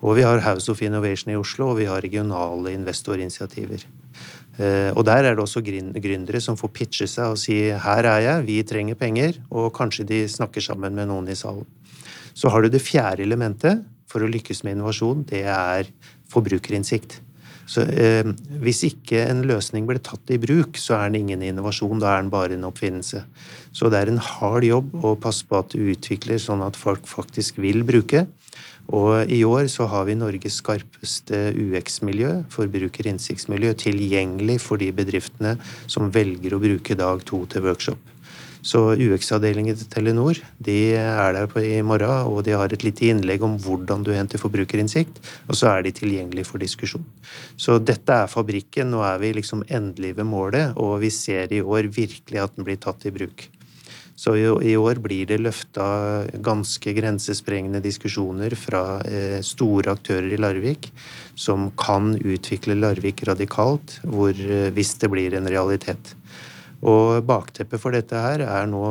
Og 0.02 0.18
vi 0.18 0.26
har 0.26 0.42
House 0.42 0.70
of 0.70 0.82
Innovation 0.82 1.32
i 1.32 1.38
Oslo, 1.38 1.72
og 1.72 1.80
vi 1.80 1.88
har 1.90 2.02
regionale 2.02 2.74
investorinitiativer. 2.74 3.86
Eh, 4.58 4.90
og 4.98 5.04
der 5.06 5.22
er 5.22 5.36
det 5.36 5.44
også 5.44 5.62
gründere 5.62 6.40
som 6.42 6.58
får 6.58 6.72
pitche 6.74 7.06
seg 7.06 7.30
og 7.30 7.38
si 7.38 7.70
'her 7.70 8.04
er 8.04 8.20
jeg, 8.20 8.46
vi 8.46 8.62
trenger 8.62 8.94
penger', 8.94 9.38
og 9.50 9.72
kanskje 9.72 10.06
de 10.06 10.28
snakker 10.28 10.60
sammen 10.60 10.94
med 10.94 11.06
noen 11.06 11.28
i 11.28 11.34
salen. 11.34 11.66
Så 12.34 12.50
har 12.50 12.62
du 12.62 12.68
det 12.68 12.82
fjerde 12.82 13.22
elementet 13.22 13.84
for 14.08 14.20
å 14.20 14.30
lykkes 14.30 14.64
med 14.64 14.76
innovasjon, 14.76 15.22
det 15.22 15.44
er 15.44 15.86
forbrukerinnsikt. 16.28 17.20
Så 17.68 17.84
eh, 17.84 18.24
Hvis 18.62 18.82
ikke 18.88 19.26
en 19.28 19.44
løsning 19.48 19.86
blir 19.88 20.00
tatt 20.04 20.32
i 20.32 20.40
bruk, 20.40 20.78
så 20.80 20.96
er 20.98 21.10
den 21.10 21.22
ingen 21.22 21.44
innovasjon, 21.50 22.00
da 22.00 22.14
er 22.14 22.24
den 22.24 22.32
bare 22.32 22.56
en 22.56 22.66
oppfinnelse. 22.68 23.22
Så 23.76 23.92
det 23.92 24.00
er 24.00 24.12
en 24.12 24.22
hard 24.24 24.64
jobb 24.64 24.96
å 25.04 25.14
passe 25.20 25.46
på 25.46 25.60
at 25.60 25.74
du 25.74 25.92
utvikler 25.92 26.40
sånn 26.42 26.64
at 26.64 26.78
folk 26.80 27.06
faktisk 27.08 27.60
vil 27.62 27.84
bruke. 27.88 28.26
Og 28.88 29.28
i 29.28 29.42
år 29.44 29.66
så 29.68 29.84
har 29.92 30.06
vi 30.08 30.16
Norges 30.16 30.62
skarpeste 30.62 31.50
UX-miljø, 31.52 32.30
forbrukerinnsiktsmiljø, 32.54 33.74
tilgjengelig 33.84 34.62
for 34.64 34.80
de 34.80 34.88
bedriftene 34.96 35.58
som 35.84 36.08
velger 36.14 36.56
å 36.56 36.62
bruke 36.62 36.96
dag 36.96 37.20
to 37.28 37.42
til 37.52 37.68
workshop. 37.68 38.00
Så 38.68 38.80
UX-avdelingen 39.00 39.76
til 39.78 39.88
Telenor 39.88 40.38
de 40.60 40.76
er 40.98 41.36
der 41.36 41.58
i 41.62 41.80
morgen, 41.86 42.28
og 42.28 42.42
de 42.44 42.56
har 42.58 42.68
et 42.72 42.84
lite 42.84 43.08
innlegg 43.08 43.44
om 43.46 43.56
hvordan 43.64 44.04
du 44.04 44.12
henter 44.12 44.40
forbrukerinnsikt, 44.42 45.22
og 45.48 45.56
så 45.56 45.70
er 45.72 45.86
de 45.86 45.94
tilgjengelige 45.96 46.48
for 46.48 46.60
diskusjon. 46.60 47.06
Så 47.56 47.78
dette 47.80 48.12
er 48.24 48.28
fabrikken, 48.28 48.92
nå 48.92 49.04
er 49.06 49.22
vi 49.22 49.32
liksom 49.38 49.64
endelig 49.68 50.16
ved 50.18 50.28
målet, 50.28 50.76
og 50.76 50.98
vi 51.04 51.12
ser 51.14 51.54
i 51.54 51.62
år 51.64 51.88
virkelig 51.94 52.42
at 52.44 52.58
den 52.58 52.68
blir 52.68 52.80
tatt 52.82 53.08
i 53.08 53.14
bruk. 53.14 53.48
Så 54.18 54.34
i 54.34 54.74
år 54.74 54.98
blir 54.98 55.28
det 55.30 55.38
løfta 55.38 55.84
ganske 56.42 56.90
grensesprengende 56.96 57.78
diskusjoner 57.84 58.56
fra 58.58 58.98
eh, 59.06 59.38
store 59.46 59.94
aktører 59.94 60.32
i 60.34 60.40
Larvik 60.42 60.90
som 61.38 61.68
kan 61.78 62.16
utvikle 62.18 62.74
Larvik 62.74 63.22
radikalt, 63.28 64.00
hvor, 64.02 64.34
eh, 64.34 64.72
hvis 64.74 64.96
det 64.98 65.12
blir 65.12 65.38
en 65.38 65.46
realitet. 65.46 66.17
Og 66.86 67.24
bakteppet 67.26 67.82
for 67.82 67.94
dette 67.94 68.18
her 68.18 68.44
er 68.46 68.68
nå 68.70 68.84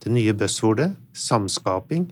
det 0.00 0.10
nye 0.10 0.34
buzzwordet 0.34 0.92
samskaping. 1.14 2.08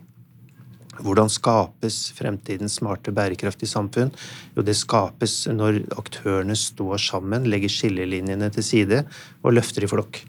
Hvordan 0.99 1.31
skapes 1.31 2.09
fremtidens 2.17 2.79
smarte, 2.79 3.13
bærekraftige 3.15 3.71
samfunn? 3.71 4.11
Jo, 4.55 4.63
det 4.67 4.75
skapes 4.75 5.45
når 5.47 5.83
aktørene 5.99 6.55
står 6.59 6.99
sammen, 6.99 7.47
legger 7.47 7.71
skillelinjene 7.71 8.49
til 8.55 8.65
side 8.65 9.05
og 9.43 9.55
løfter 9.55 9.87
i 9.87 9.91
flokk. 9.91 10.19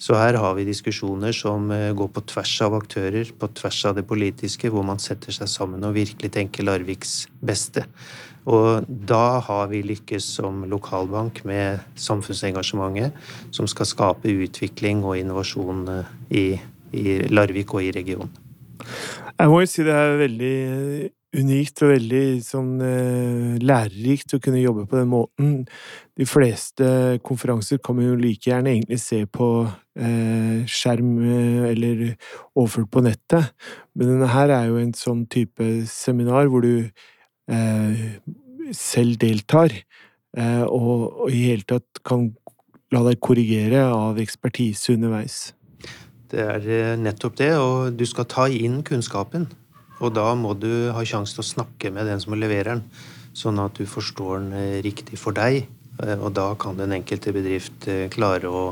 Så 0.00 0.16
her 0.16 0.36
har 0.36 0.56
vi 0.56 0.66
diskusjoner 0.68 1.32
som 1.32 1.70
eh, 1.72 1.92
går 1.96 2.10
på 2.12 2.22
tvers 2.28 2.52
av 2.66 2.74
aktører, 2.76 3.30
på 3.32 3.48
tvers 3.56 3.78
av 3.88 3.94
det 3.96 4.04
politiske, 4.08 4.68
hvor 4.72 4.84
man 4.84 5.00
setter 5.00 5.32
seg 5.32 5.48
sammen 5.48 5.84
og 5.88 5.96
virkelig 5.96 6.34
tenker 6.34 6.66
Larviks 6.68 7.22
beste. 7.40 7.86
Og 8.46 8.86
da 8.86 9.40
har 9.42 9.68
vi 9.72 9.82
lykkes 9.82 10.28
som 10.38 10.62
lokalbank 10.70 11.42
med 11.48 11.82
samfunnsengasjementet 11.98 13.16
som 13.54 13.66
skal 13.70 13.90
skape 13.90 14.34
utvikling 14.46 15.02
og 15.04 15.18
innovasjon 15.18 15.84
eh, 15.90 16.14
i, 16.30 16.46
i 16.94 17.18
Larvik 17.32 17.74
og 17.74 17.86
i 17.88 17.92
regionen. 17.96 18.30
Jeg 19.36 19.50
må 19.50 19.60
jo 19.60 19.68
si 19.68 19.84
det 19.84 19.92
er 19.92 20.18
veldig 20.20 20.56
unikt 21.36 21.82
og 21.84 21.92
veldig 21.92 22.22
sånn 22.44 22.76
eh, 22.84 23.56
lærerikt 23.60 24.36
å 24.36 24.40
kunne 24.42 24.62
jobbe 24.62 24.86
på 24.88 24.98
den 25.00 25.10
måten. 25.10 25.50
De 26.16 26.26
fleste 26.28 26.86
konferanser 27.26 27.80
kan 27.84 27.98
man 27.98 28.08
jo 28.08 28.20
like 28.20 28.48
gjerne 28.48 28.72
egentlig 28.72 29.00
se 29.02 29.22
på 29.28 29.50
eh, 29.66 30.62
skjerm 30.70 31.12
eh, 31.24 31.66
eller 31.72 32.06
overført 32.54 32.92
på 32.94 33.04
nettet, 33.04 33.52
men 33.94 34.14
denne 34.14 34.30
her 34.32 34.54
er 34.54 34.70
jo 34.70 34.80
en 34.80 34.94
sånn 34.96 35.26
type 35.32 35.68
seminar 35.90 36.48
hvor 36.52 36.64
du 36.64 36.88
selv 38.74 39.18
deltar, 39.20 39.74
eh, 40.36 40.64
og, 40.64 41.28
i 41.30 41.50
hele 41.50 41.66
tatt 41.66 42.02
kan 42.06 42.30
la 42.94 43.02
deg 43.06 43.20
korrigere 43.22 43.84
av 43.90 44.18
ekspertise 44.22 44.94
underveis. 44.94 45.52
Det 46.30 46.42
er 46.42 46.66
eh, 46.66 46.96
nettopp 46.98 47.38
det, 47.38 47.52
og 47.58 47.96
du 47.98 48.04
skal 48.08 48.28
ta 48.30 48.48
inn 48.50 48.82
kunnskapen. 48.86 49.46
Og 50.04 50.12
da 50.12 50.28
må 50.36 50.52
du 50.58 50.90
ha 50.92 51.04
sjanse 51.08 51.36
til 51.36 51.44
å 51.44 51.50
snakke 51.54 51.90
med 51.94 52.08
den 52.10 52.20
som 52.20 52.36
leverer 52.36 52.74
den, 52.74 52.84
sånn 53.36 53.60
at 53.62 53.78
du 53.78 53.86
forstår 53.88 54.42
den 54.42 54.52
eh, 54.58 54.78
riktig 54.84 55.18
for 55.20 55.36
deg. 55.36 55.64
Eh, 56.02 56.16
og 56.18 56.34
da 56.36 56.50
kan 56.60 56.78
den 56.78 56.94
enkelte 56.98 57.32
bedrift 57.36 57.88
eh, 57.90 58.06
klare 58.12 58.52
å 58.52 58.68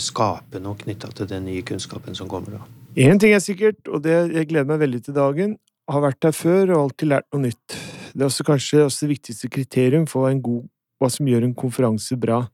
skape 0.00 0.62
noe 0.64 0.78
knytta 0.80 1.10
til 1.12 1.26
den 1.28 1.42
nye 1.44 1.60
kunnskapen 1.60 2.14
som 2.16 2.24
kommer 2.24 2.54
da. 2.54 2.62
Én 3.04 3.18
ting 3.20 3.34
er 3.36 3.42
sikkert, 3.44 3.82
og 3.92 4.00
det 4.06 4.14
jeg 4.32 4.48
gleder 4.48 4.64
meg 4.70 4.78
veldig 4.80 5.00
til 5.04 5.16
dagen, 5.18 5.58
har 5.88 6.04
vært 6.04 6.20
der 6.24 6.36
før 6.36 6.74
og 6.74 6.82
alltid 6.82 7.12
lært 7.12 7.28
noe 7.32 7.46
nytt. 7.46 7.76
Det 8.12 8.22
er 8.22 8.28
også 8.28 8.46
kanskje 8.46 8.84
også 8.84 9.06
det 9.06 9.14
viktigste 9.14 9.50
kriterium 9.52 10.06
for 10.10 10.28
god, 10.42 10.66
hva 10.98 11.10
som 11.12 11.28
gjør 11.28 11.46
en 11.46 11.56
konferanse 11.56 12.16
bra. 12.20 12.44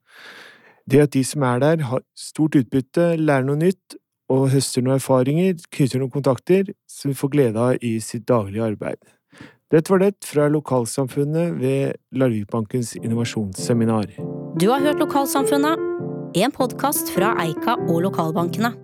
Det 0.91 1.01
at 1.01 1.15
de 1.17 1.25
som 1.25 1.43
er 1.49 1.63
der, 1.63 1.85
har 1.89 2.05
stort 2.19 2.57
utbytte, 2.59 3.15
lærer 3.17 3.47
noe 3.47 3.61
nytt 3.61 3.97
og 4.33 4.51
høster 4.53 4.85
noen 4.85 4.99
erfaringer, 4.99 5.57
knytter 5.73 6.01
noen 6.01 6.13
kontakter 6.13 6.73
som 6.91 7.13
vi 7.13 7.19
får 7.19 7.33
glede 7.33 7.61
av 7.61 7.85
i 7.85 7.97
sitt 8.05 8.27
daglige 8.29 8.67
arbeid. 8.73 9.01
Dette 9.73 9.91
var 9.91 10.05
det 10.05 10.13
fra 10.23 10.47
lokalsamfunnet 10.53 11.57
ved 11.59 11.97
Larvikbankens 12.15 12.95
innovasjonsseminar. 13.01 14.13
Du 14.61 14.69
har 14.71 14.85
hørt 14.85 15.03
Lokalsamfunnet, 15.03 15.81
en 16.37 16.55
podkast 16.55 17.11
fra 17.15 17.33
Eika 17.43 17.79
og 17.89 18.05
lokalbankene. 18.05 18.84